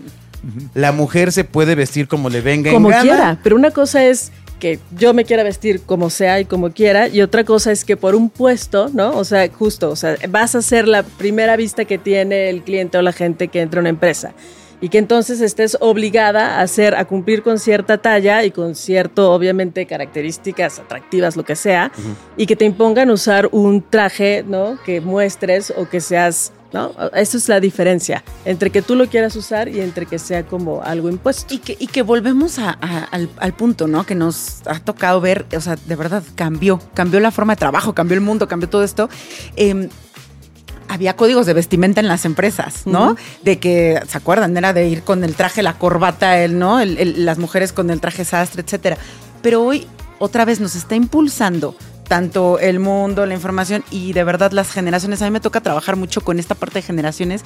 [0.74, 3.02] La mujer se puede vestir como le venga como en gana.
[3.02, 7.08] quiera, pero una cosa es que yo me quiera vestir como sea y como quiera,
[7.08, 9.10] y otra cosa es que por un puesto, ¿no?
[9.16, 12.96] O sea, justo, o sea, vas a ser la primera vista que tiene el cliente
[12.96, 14.32] o la gente que entra a una empresa.
[14.80, 19.32] Y que entonces estés obligada a hacer, a cumplir con cierta talla y con cierto,
[19.32, 21.90] obviamente, características atractivas, lo que sea,
[22.36, 24.78] y que te impongan usar un traje, ¿no?
[24.84, 26.90] Que muestres o que seas ¿no?
[27.14, 30.82] Esa es la diferencia entre que tú lo quieras usar y entre que sea como
[30.82, 31.54] algo impuesto.
[31.54, 34.04] Y que, y que volvemos a- a- al, al punto, ¿no?
[34.04, 37.94] Que nos ha tocado ver, o sea, de verdad, cambió, cambió la forma de trabajo,
[37.94, 39.08] cambió el mundo, cambió todo esto.
[39.56, 39.88] Eh,
[40.88, 43.16] había códigos de vestimenta en las empresas, ¿no?
[43.42, 44.56] De que, ¿se acuerdan?
[44.56, 46.80] Era de ir con el traje, la corbata, el, ¿no?
[46.80, 48.96] El- el- las mujeres con el traje sastre, etcétera.
[49.42, 49.86] Pero hoy,
[50.18, 51.76] otra vez, nos está impulsando
[52.08, 55.22] tanto el mundo, la información y de verdad las generaciones.
[55.22, 57.42] A mí me toca trabajar mucho con esta parte de generaciones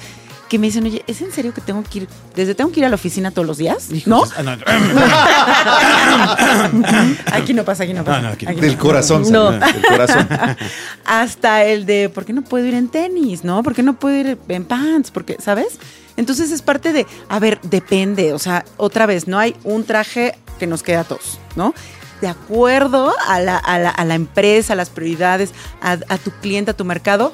[0.49, 2.85] que me dicen, oye, ¿es en serio que tengo que ir, desde tengo que ir
[2.85, 3.87] a la oficina todos los días?
[4.05, 4.23] ¿No?
[4.35, 4.51] Ah, no,
[7.31, 8.21] Aquí no pasa, aquí no pasa.
[8.21, 8.51] No, no, aquí no.
[8.51, 10.27] Aquí Del corazón, del corazón.
[11.05, 13.63] hasta el de por qué no puedo ir en tenis, ¿no?
[13.63, 15.09] ¿Por qué no puedo ir en pants?
[15.09, 15.79] Porque, ¿sabes?
[16.17, 20.37] Entonces es parte de, a ver, depende, o sea, otra vez, no hay un traje
[20.59, 21.73] que nos quede a todos, ¿no?
[22.21, 25.51] De acuerdo a la, a la- a la empresa, a las prioridades,
[25.81, 27.33] a, a tu cliente, a tu mercado,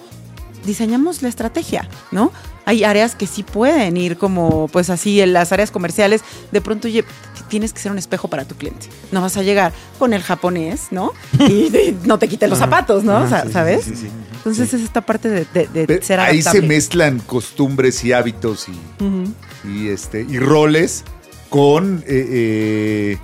[0.66, 2.32] diseñamos la estrategia, ¿no?
[2.66, 6.22] Hay áreas que sí pueden ir como, pues así, en las áreas comerciales,
[6.52, 7.06] de pronto, oye,
[7.48, 8.88] tienes que ser un espejo para tu cliente.
[9.14, 11.14] No vas a llegar con el japonés, ¿no?
[11.40, 11.44] Y,
[11.78, 13.16] y no te quites los zapatos, ¿no?
[13.18, 13.86] Ajá, sí, ¿Sabes?
[13.86, 14.08] sí, sí.
[14.38, 19.68] Entonces es esta parte de, de- de ser Ahí se mezclan costumbres y hábitos y,
[19.70, 21.04] y, este, y roles
[21.50, 23.18] con, eh, eh,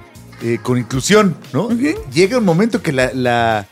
[0.43, 1.71] eh, con inclusión, ¿no?
[1.71, 3.65] Eh, Llega un momento que la, la-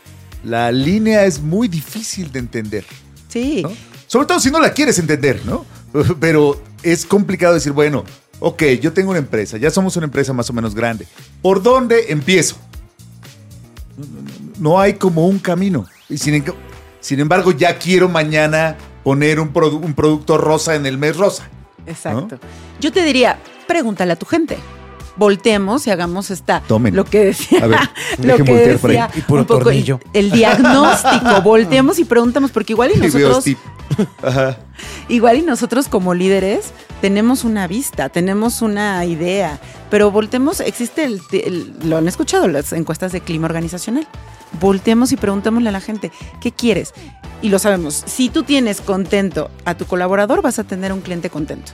[0.44, 2.84] la línea es muy difícil de entender,
[3.28, 3.62] Sí.
[3.62, 3.70] ¿no?
[4.08, 5.64] Sobre todo si no la quieres entender, ¿no?
[6.20, 8.04] Pero es complicado decir, bueno,
[8.40, 11.06] ok, yo tengo una empresa, ya somos una empresa más o menos grande.
[11.42, 12.56] ¿Por dónde empiezo?
[14.58, 15.86] No hay como un camino.
[16.08, 21.16] Y sin, embargo, ya quiero mañana poner un, produ- un producto rosa en el mes
[21.16, 21.48] rosa.
[21.86, 22.38] Exacto.
[22.80, 24.56] Yo te diría, pregúntale a tu gente.
[25.16, 26.60] Voltemos y hagamos esta.
[26.60, 26.96] Tomen.
[26.96, 27.64] Lo que decía.
[27.64, 27.78] A ver,
[28.18, 28.96] lo que voltear por ahí.
[28.96, 30.00] decía Y puro un poco el- tornillo.
[30.12, 31.40] El, diagnóstico.
[31.44, 33.44] Volteemos y preguntamos, porque igual y nosotros.
[34.22, 34.56] Ajá.
[35.08, 39.58] Igual y nosotros como líderes tenemos una vista, tenemos una idea,
[39.90, 44.06] pero voltemos, existe el, el- lo han escuchado las encuestas de clima organizacional.
[44.60, 46.10] Voltemos y preguntémosle a la gente,
[46.40, 46.92] ¿qué quieres?
[47.42, 51.28] Y lo sabemos, si tú tienes contento a tu colaborador, vas a tener un cliente
[51.28, 51.72] contento.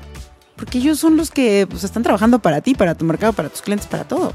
[0.58, 3.62] Porque ellos son los que pues, están trabajando para ti, para tu mercado, para tus
[3.62, 4.34] clientes, para todo.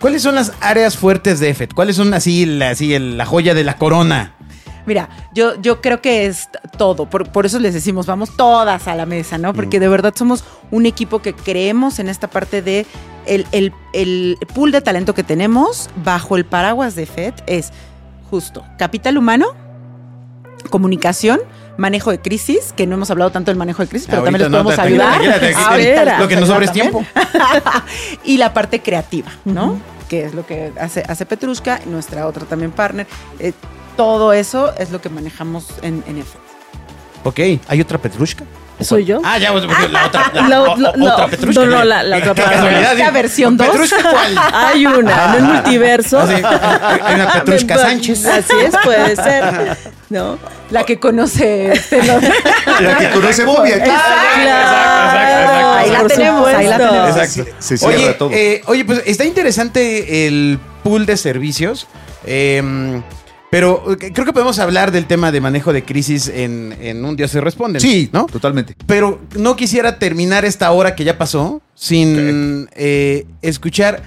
[0.00, 1.74] ¿Cuáles son las áreas fuertes de EFET?
[1.74, 4.34] ¿Cuáles son así, la, así el- la joya de la corona?
[4.86, 6.48] Mira, yo, yo creo que es
[6.78, 7.10] todo.
[7.10, 9.52] Por, por eso les decimos, vamos todas a la mesa, ¿no?
[9.52, 9.56] Mm.
[9.56, 12.86] Porque de verdad somos un equipo que creemos en esta parte de
[13.26, 17.72] el, el- el pool de talento que tenemos bajo el paraguas de FED es
[18.30, 19.46] justo capital humano,
[20.70, 21.40] comunicación,
[21.76, 24.52] manejo de crisis, que no hemos hablado tanto del manejo de crisis, pero Ahorita también
[24.52, 25.20] no, les podemos ayudar.
[25.22, 25.68] tranquila, tranquila.
[25.68, 27.04] Ahorita, Lo que nos sobra es tiempo.
[28.24, 29.78] y la parte creativa, ¿no?
[30.08, 33.06] Que es lo que hace, hace Petrushka, nuestra otra también partner.
[33.38, 33.52] Eh,
[33.96, 36.22] todo eso es lo que manejamos en, en.
[37.24, 38.44] Ok, ¿hay otra Petrushka?
[38.78, 39.20] ¿Soy yo?
[39.24, 40.30] Ah, ya, pues, la otra.
[40.34, 41.64] La, No, o- otra Petrushka.
[41.64, 43.12] no, no, la- la otra casualidad, Petrushka sí.
[43.14, 43.66] versión dos.
[43.68, 44.38] ¿Petrushka cuál?
[44.52, 46.20] Hay una, en el multiverso.
[46.20, 46.42] Ah, sí.
[47.04, 48.26] Hay una Petrushka Sánchez.
[48.26, 49.76] Así es, puede ser.
[50.10, 50.38] ¿No?
[50.70, 51.72] La que conoce.
[51.72, 52.20] este, ¿no?
[52.80, 53.82] La que conoce Bobia.
[53.82, 54.04] Claro,
[55.78, 57.16] Ahí la tenemos, ahí la tenemos.
[57.16, 57.50] Exacto.
[57.58, 58.30] Se cierra Oye, todo.
[58.32, 61.86] eh, oye, pues está interesante el pool de servicios.
[62.24, 63.00] eh,
[63.50, 67.16] pero eh, creo que podemos hablar del tema de manejo de crisis en, en un
[67.16, 67.80] Dios se responde.
[67.80, 68.26] sí, ¿no?
[68.26, 68.74] Totalmente.
[68.86, 74.02] Pero no quisiera terminar esta hora que ya pasó sin eh, escuchar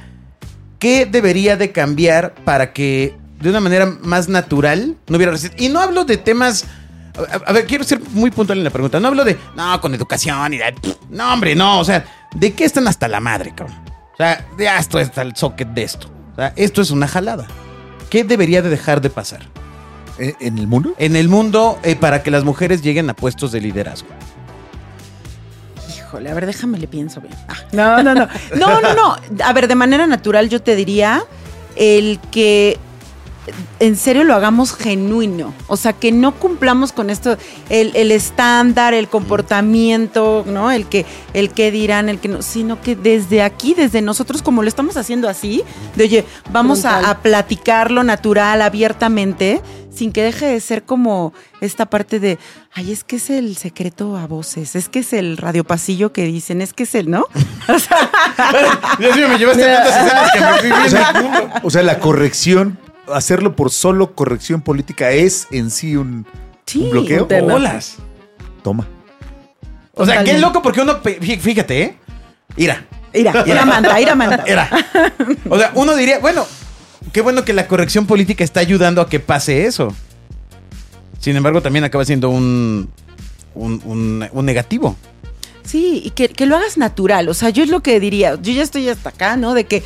[0.79, 5.67] qué debería de cambiar para que de una manera más natural no hubiera resistencia.
[5.67, 6.65] Y no hablo de temas...
[7.15, 8.99] A, a ver, quiero ser muy puntual en la pregunta.
[8.99, 10.73] No hablo de, no, con educación y de...
[11.09, 11.79] No, hombre, no.
[11.79, 13.77] O sea, ¿de qué están hasta la madre, cabrón?
[14.13, 16.09] O sea, ya esto está el socket de esto.
[16.33, 17.47] O sea, esto es una jalada.
[18.09, 19.41] ¿Qué debería de dejar de pasar
[20.17, 20.93] ¿En, en el mundo?
[20.97, 24.07] en el mundo eh, para que las mujeres lleguen a puestos de liderazgo?
[25.97, 27.35] Híjole, a ver, déjame le pienso bien.
[27.47, 28.27] Ah, no, no, no.
[28.55, 29.15] No, no, no.
[29.45, 31.23] A ver, de manera natural yo te diría
[31.75, 32.79] el que
[33.79, 35.53] en serio lo hagamos genuino.
[35.67, 37.37] O sea, que no cumplamos con esto,
[37.69, 40.71] el, el estándar, el comportamiento, ¿no?
[40.71, 44.61] El que, el que dirán, el que no, sino que desde aquí, desde nosotros, como
[44.61, 45.63] lo estamos haciendo así,
[45.95, 49.61] de oye, vamos a, a platicarlo natural, abiertamente,
[49.93, 52.37] sin que deje de ser como esta parte de,
[52.73, 56.61] ay, es que es el secreto a voces, es que es el radiopasillo que dicen,
[56.61, 57.25] es que es el, ¿no?
[57.67, 58.09] O sea,
[58.97, 60.89] Dios mío, me llevaste a tantas escenas que me fui O viendo.
[60.89, 62.79] sea, o sea, la corrección,
[63.13, 66.25] hacerlo por solo corrección política es en sí un,
[66.65, 67.27] Sí, un bloqueo.
[67.29, 67.47] un.
[67.47, 67.95] Bolas.
[68.63, 68.87] Toma.
[69.93, 71.97] O sea, qué loco porque uno, fíjate, ¿eh?
[72.55, 74.43] Mira, Ira, ira manda, ira manda.
[74.45, 74.69] era.
[75.49, 76.45] O sea, uno diría, bueno,
[77.11, 79.93] qué bueno que la corrección política está ayudando a que pase eso.
[81.19, 82.89] Sin embargo, también acaba siendo un
[83.55, 84.95] un, un- un negativo.
[85.63, 87.27] Sí, y que, que lo hagas natural.
[87.29, 88.35] O sea, yo es lo que diría.
[88.41, 89.53] Yo ya estoy hasta acá, ¿no?
[89.53, 89.83] De que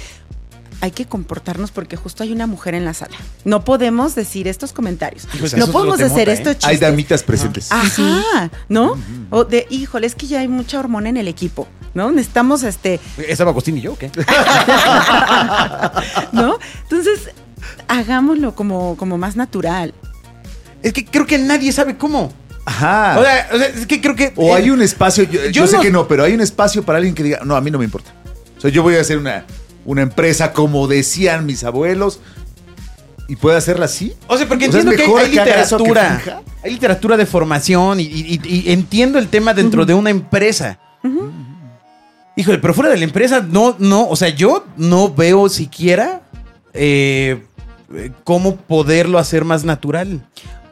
[0.84, 3.16] hay que comportarnos porque justo hay una mujer en la sala.
[3.46, 5.26] No podemos decir estos comentarios.
[5.42, 6.56] Eso no podemos hacer estos ¿eh?
[6.56, 6.70] chistes.
[6.70, 7.72] Hay damitas presentes.
[7.72, 8.98] Ajá, ¿no?
[9.30, 12.12] O de, híjole, es que ya hay mucha hormona en el equipo, ¿no?
[12.12, 14.12] Necesitamos este, ¿Estaba Agustín y yo o qué?
[16.34, 16.60] ¿no?
[16.82, 17.30] Entonces,
[17.88, 19.94] hagámoslo como, como más natural.
[20.82, 22.34] Es que creo que nadie sabe cómo.
[22.66, 23.20] Ajá.
[23.20, 24.34] O sea, o sea, es que creo que.
[24.36, 26.42] O eh, hay un espacio, yo, yo yo sé no- que no, pero hay un
[26.42, 28.12] espacio para alguien que diga, no, a mí no me importa.
[28.58, 29.46] O sea, yo voy a hacer una,
[29.86, 32.20] una empresa como decían mis abuelos
[33.28, 34.14] y puedo hacerla así.
[34.28, 36.42] O sea, porque O sea, es entiendo que hay, que literatura.
[36.64, 40.80] Hay literatura de formación y, y- y- y entiendo el tema dentro de una empresa.
[42.36, 46.24] Híjole, pero fuera de la empresa, no, no, o sea, yo no veo siquiera
[46.74, 47.44] eh,
[47.94, 50.26] eh, cómo poderlo hacer más natural.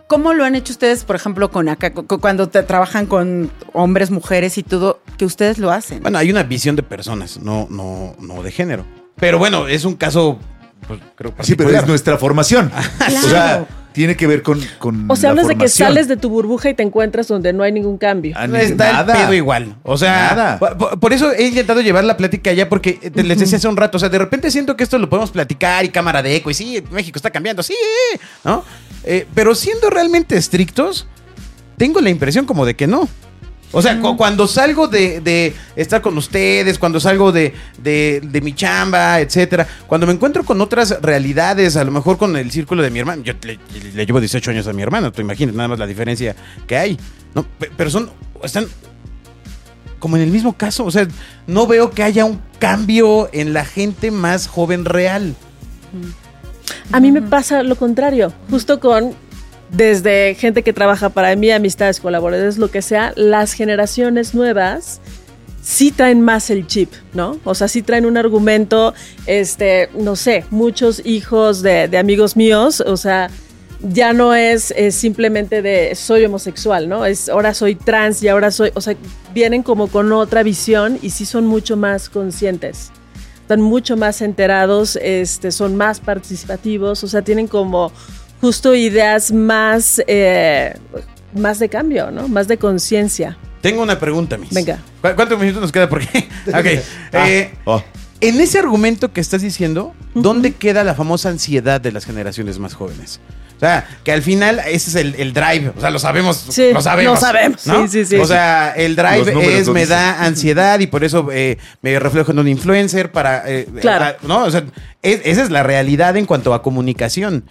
[0.07, 4.09] ¿Cómo lo han hecho ustedes, por ejemplo, con acá, cu- cuando te trabajan con hombres,
[4.09, 6.01] mujeres y todo, que ustedes lo hacen?
[6.01, 8.83] Bueno, hay una visión de personas, no, no, no de género.
[9.17, 10.39] Pero bueno, es un caso,
[10.87, 12.71] pues, creo Sí, pero es nuestra formación.
[13.25, 16.15] O sea, tiene que ver con, con O sea, la hablas de que sales de
[16.15, 18.33] tu burbuja y te encuentras donde no hay ningún cambio.
[18.37, 19.13] Ah, No está nada.
[19.13, 19.75] el pedo igual.
[19.83, 20.59] O sea, Nada.
[20.99, 23.75] por- eso he intentado llevar la plática allá porque eh, te- les decía hace un
[23.75, 26.49] rato, o sea, de repente siento que esto lo podemos platicar y cámara de eco
[26.49, 27.75] y sí, México está cambiando, sí,
[28.45, 28.63] ¿no?
[29.03, 31.05] Eh, pero siendo realmente estrictos,
[31.75, 33.09] tengo la impresión como de que no.
[33.73, 38.41] O sea, cu- cuando salgo de, de estar con ustedes, cuando salgo de, de- de
[38.41, 42.83] mi chamba, etcétera, cuando me encuentro con otras realidades, a lo mejor con el círculo
[42.83, 43.59] de mi hermano, yo le,
[43.93, 46.35] le llevo 18 años a mi hermano, tú imaginas nada más la diferencia
[46.67, 46.97] que hay,
[47.33, 47.43] ¿no?
[47.43, 48.09] Pe- Pero son,
[48.43, 48.65] están
[49.99, 51.07] como en el mismo caso, o sea,
[51.47, 55.35] no veo que haya un cambio en la gente más joven real.
[56.91, 59.13] A mí me pasa lo contrario, justo con
[59.71, 64.99] desde gente que trabaja para mí, amistades, colaboradores, lo que sea, las generaciones nuevas
[65.61, 67.39] sí traen más el chip, ¿no?
[67.43, 68.93] O sea, sí traen un argumento,
[69.27, 73.29] este, no sé, muchos hijos de, amigos míos, o sea,
[73.81, 77.05] ya no es, es simplemente de soy homosexual, ¿no?
[77.05, 78.95] Es ahora soy trans y ahora soy, o sea,
[79.33, 82.91] vienen como con otra visión y sí son mucho más conscientes
[83.51, 87.91] están mucho más enterados, este, son más participativos, o sea, tienen como
[88.41, 90.73] justo ideas más, eh,
[91.33, 92.27] más de cambio, ¿no?
[92.27, 93.37] Más de conciencia.
[93.61, 94.49] Tengo una pregunta, Miss.
[94.53, 94.79] Venga.
[95.01, 95.87] ¿Cu- ¿Cuántos minutos nos queda?
[95.87, 96.07] Porque,
[96.47, 96.83] ok.
[97.13, 97.81] Ah, eh, oh.
[98.19, 102.73] En ese argumento que estás diciendo, ¿dónde queda la famosa ansiedad de las generaciones más
[102.73, 103.19] jóvenes?
[103.61, 105.71] O sea, que al final ese es el, el drive.
[105.77, 106.47] O sea, lo sabemos.
[106.49, 107.13] Sí, lo sabemos.
[107.13, 107.67] lo sabemos.
[107.67, 107.83] ¿no?
[107.87, 108.15] Sí, sí, sí.
[108.15, 112.39] O sea, el drive es me da ansiedad y por eso eh, me reflejo en
[112.39, 113.43] un influencer para.
[113.47, 114.05] eh, Claro.
[114.05, 114.45] ah, ¿No?
[114.45, 114.63] O sea,
[115.03, 117.43] es- esa es la realidad en cuanto a comunicación.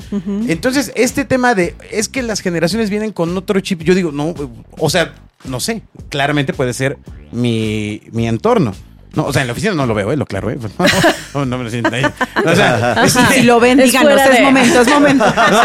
[0.49, 1.77] Entonces, este tema de.
[1.93, 3.83] Es que las generaciones vienen con otro chip.
[3.83, 4.35] Yo digo, no.
[4.79, 5.83] O sea, no sé.
[6.09, 6.99] Claramente puede ser
[7.31, 8.75] mi, mi entorno.
[9.15, 10.17] No, o sea, en la oficina no lo veo, ¿eh?
[10.17, 10.59] Lo claro, ¿eh?
[11.35, 12.03] No, no me lo siento ahí.
[12.45, 15.25] O sea, si lo ven, Es díganos, es de- momento, es momento.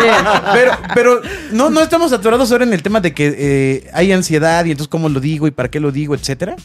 [0.54, 1.22] pero, pero
[1.52, 4.90] no, no estamos atorados ahora en el tema de que eh, hay ansiedad y entonces
[4.90, 6.56] cómo lo digo y para qué lo digo, etcétera.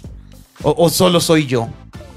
[0.62, 1.68] O, o solo soy yo.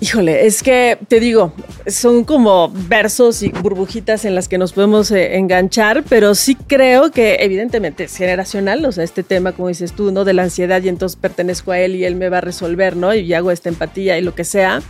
[0.01, 1.53] Híjole, es que te digo,
[1.87, 7.09] son como versos y burbujitas en las que nos podemos eh, enganchar, pero sí creo
[7.11, 10.25] que evidentemente es generacional, o sea, este tema, como dices tú, ¿no?
[10.25, 13.13] De la ansiedad y entonces pertenezco a él y él me va a resolver, ¿no?
[13.15, 14.81] Y hago esta empatía y lo que sea.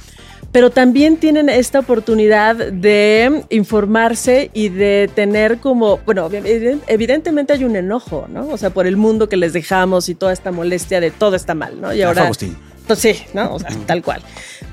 [0.51, 7.63] Pero también tienen esta oportunidad de informarse y de tener como, bueno, evident- evidentemente hay
[7.65, 8.47] un enojo, ¿no?
[8.49, 11.53] O sea, por el mundo que les dejamos y toda esta molestia de todo está
[11.53, 11.93] mal, ¿no?
[11.93, 12.23] Y Ah, ahora...
[12.23, 12.57] Agustín.
[12.87, 13.53] Pues sí, ¿no?
[13.53, 14.21] O sea, tal cual.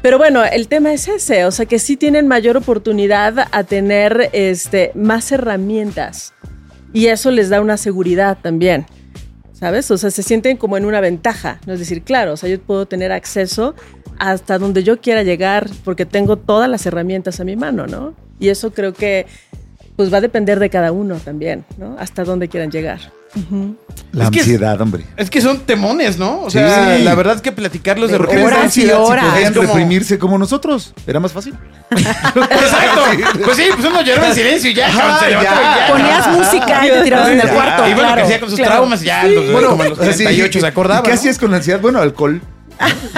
[0.02, 4.30] Pero bueno, el tema es ese, o sea, que sí tienen mayor oportunidad a tener
[4.32, 6.32] este, más herramientas
[6.92, 8.86] y eso les da una seguridad también,
[9.52, 9.90] ¿sabes?
[9.90, 11.74] O sea, se sienten como en una ventaja, ¿no?
[11.74, 13.74] Es decir, claro, o sea, yo puedo tener acceso
[14.18, 18.14] hasta donde yo quiera llegar porque tengo todas las herramientas a mi mano, ¿no?
[18.38, 19.26] Y eso creo que
[20.00, 21.94] pues va a depender de cada uno también, ¿no?
[21.98, 22.98] Hasta dónde quieran llegar.
[24.12, 25.04] La Es ansiedad, hombre.
[25.18, 26.40] Es que son temones, ¿no?
[26.40, 27.02] O sea, Sí.
[27.04, 28.42] la verdad es que platicarlos de De repente.
[28.42, 29.24] horas y ansiedad si horas.
[29.26, 30.94] podían como- reprimirse como nosotros.
[31.06, 31.52] Era más fácil.
[31.90, 33.02] Exacto.
[33.44, 34.88] Pues sí, pues uno lloraba en silencio y ya.
[34.90, 35.92] Se.
[35.92, 37.82] Ponías música y te tirabas en el cuarto.
[37.82, 38.72] Y bueno, claro, que hacía con sus claro.
[38.76, 39.24] traumas, ya.
[39.26, 41.00] los- Bueno, como a los así, 38 se acordaba.
[41.00, 41.14] ¿Y qué ¿no?
[41.14, 41.78] hacías con la ansiedad?
[41.80, 42.40] Bueno, alcohol.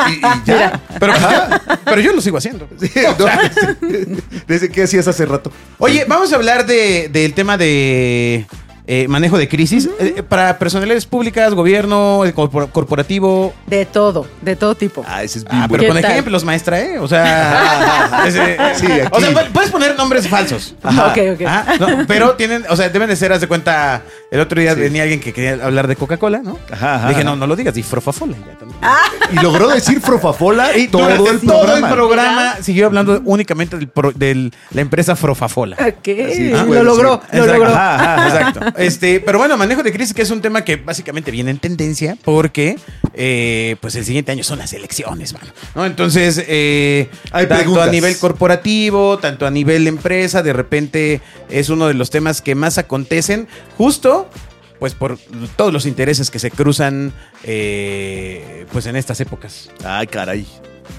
[0.08, 0.80] Y, y ya.
[0.98, 2.68] Pero, pues, yo, pero yo lo sigo haciendo.
[2.80, 3.26] Sí, no,
[4.46, 5.52] Desde qué hacías hace rato.
[5.78, 8.46] Oye, vamos a hablar de, del tema de
[8.86, 9.88] eh, manejo de crisis.
[10.00, 13.54] Eh, eh, para personalidades públicas, gobierno, corpor- corporativo.
[13.66, 15.04] De todo, de todo tipo.
[15.06, 15.82] Ah, ese es bien Ah, bueno.
[15.84, 16.98] pero con ejemplos, maestra, ¿eh?
[16.98, 19.08] O sea, ese- Sí, aquí.
[19.12, 20.74] o sea, pu- puedes poner nombres falsos.
[20.84, 21.40] Ok, ok.
[21.46, 24.02] Ah, no, pero tienen, o sea, deben de ser, haz de cuenta,
[24.32, 24.80] El otro día Sí.
[24.80, 26.58] venía alguien que quería hablar de Coca-Cola, ¿no?
[26.70, 28.34] Ajá, ajá, Dije, no, no lo digas, di Frofafola.
[28.38, 28.80] ya también.
[29.30, 31.88] Y logró decir Frofafola Y todo el todo programa.
[31.88, 35.76] el programa siguió hablando únicamente del pro- de la empresa Frofafola.
[36.02, 36.32] ¿Qué?
[36.34, 37.46] Sí, lo logró, lo Exacto.
[37.52, 37.66] logró.
[37.74, 38.28] Ajá, ajá.
[38.48, 38.60] Exacto.
[38.80, 42.16] Este, pero bueno, manejo de crisis que es un tema que básicamente viene en tendencia
[42.24, 42.76] porque
[43.14, 45.52] eh, pues el siguiente año son las elecciones, mano.
[45.74, 45.84] ¿no?
[45.84, 47.88] Entonces, eh, Hay tanto preguntas.
[47.88, 51.20] a nivel corporativo, tanto a nivel empresa, de repente
[51.50, 54.21] es uno de los temas que más acontecen justo
[54.78, 55.16] pues por
[55.56, 57.12] todos los intereses que se cruzan
[57.44, 59.70] eh, pues en estas épocas.
[59.84, 60.46] Ay, caray.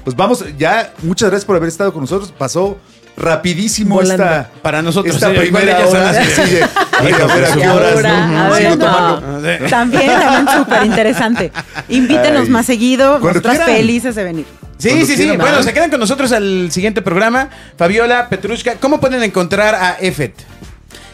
[0.04, 2.34] Pues vamos, ya, muchas gracias por haber estado con nosotros.
[2.38, 2.78] Pasó
[3.16, 4.24] rapidísimo Volando.
[4.24, 6.14] esta, Para nosotros, esta sí, primera ya hora.
[6.14, 6.56] Sí,
[7.00, 9.70] a ver a.
[9.70, 11.52] También, también súper interesante.
[11.90, 12.50] Invítenos Ay.
[12.50, 13.20] más seguido.
[13.20, 13.66] Quieran.
[13.66, 14.46] felices de venir.
[14.78, 15.28] Sí, Cuando sí, sí.
[15.38, 15.64] Bueno, ¿no?
[15.64, 17.50] se quedan con nosotros al siguiente programa.
[17.78, 20.34] Fabiola, Petrushka, ¿cómo pueden encontrar a EFET?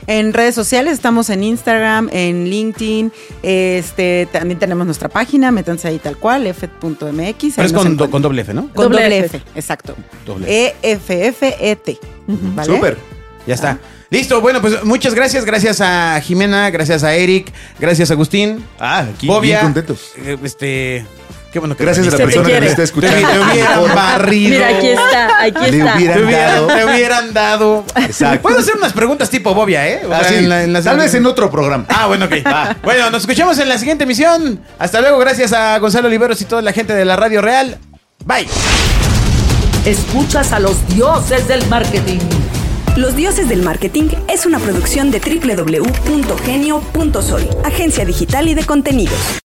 [0.09, 3.11] En redes sociales estamos en Instagram, en LinkedIn,
[3.43, 7.53] este también tenemos nuestra página, métanse ahí tal cual, effet.mx.
[7.55, 8.69] Pero es con, do- con doble F, ¿no?
[8.73, 9.37] Con Doble doble F.
[9.37, 9.95] F, exacto.
[10.25, 10.47] Doble
[10.81, 11.99] E-F-F-E-T.
[12.27, 12.73] ¿vale?
[12.75, 12.97] Súper.
[13.45, 13.77] Ya está.
[14.09, 15.45] Listo, bueno, pues muchas gracias.
[15.45, 18.65] Gracias a Jimena, gracias a Eric, gracias a Agustín.
[18.79, 19.59] Ah, aquí Bobia.
[19.59, 20.13] bien contentos.
[20.17, 21.05] eh, Este.
[21.51, 23.17] Qué bueno que Gracias a la persona que me está escuchando.
[23.27, 24.51] Te, te hubieran barrido.
[24.51, 25.95] Mira, aquí está, aquí Le está.
[25.95, 26.67] hubiera- Te hubieran, dado.
[26.67, 27.83] te hubieran dado.
[27.95, 28.41] Exacto.
[28.43, 30.01] Puedo hacer unas preguntas tipo Bobia, ¿eh?
[30.11, 30.35] Ah, sea, sí.
[30.35, 31.85] en la- en la- Tal vez en otro programa.
[31.89, 32.33] Ah, bueno, ok.
[32.83, 34.59] Bueno, nos escuchamos en la siguiente emisión.
[34.77, 37.77] Hasta luego, gracias a Gonzalo Oliveros y toda la gente de la Radio Real.
[38.25, 38.47] Bye.
[39.85, 42.19] Escuchas a los dioses del marketing.
[42.95, 45.19] Los Dioses del Marketing es una producción de
[46.19, 49.15] www.genio.sol, agencia digital y de contenidos.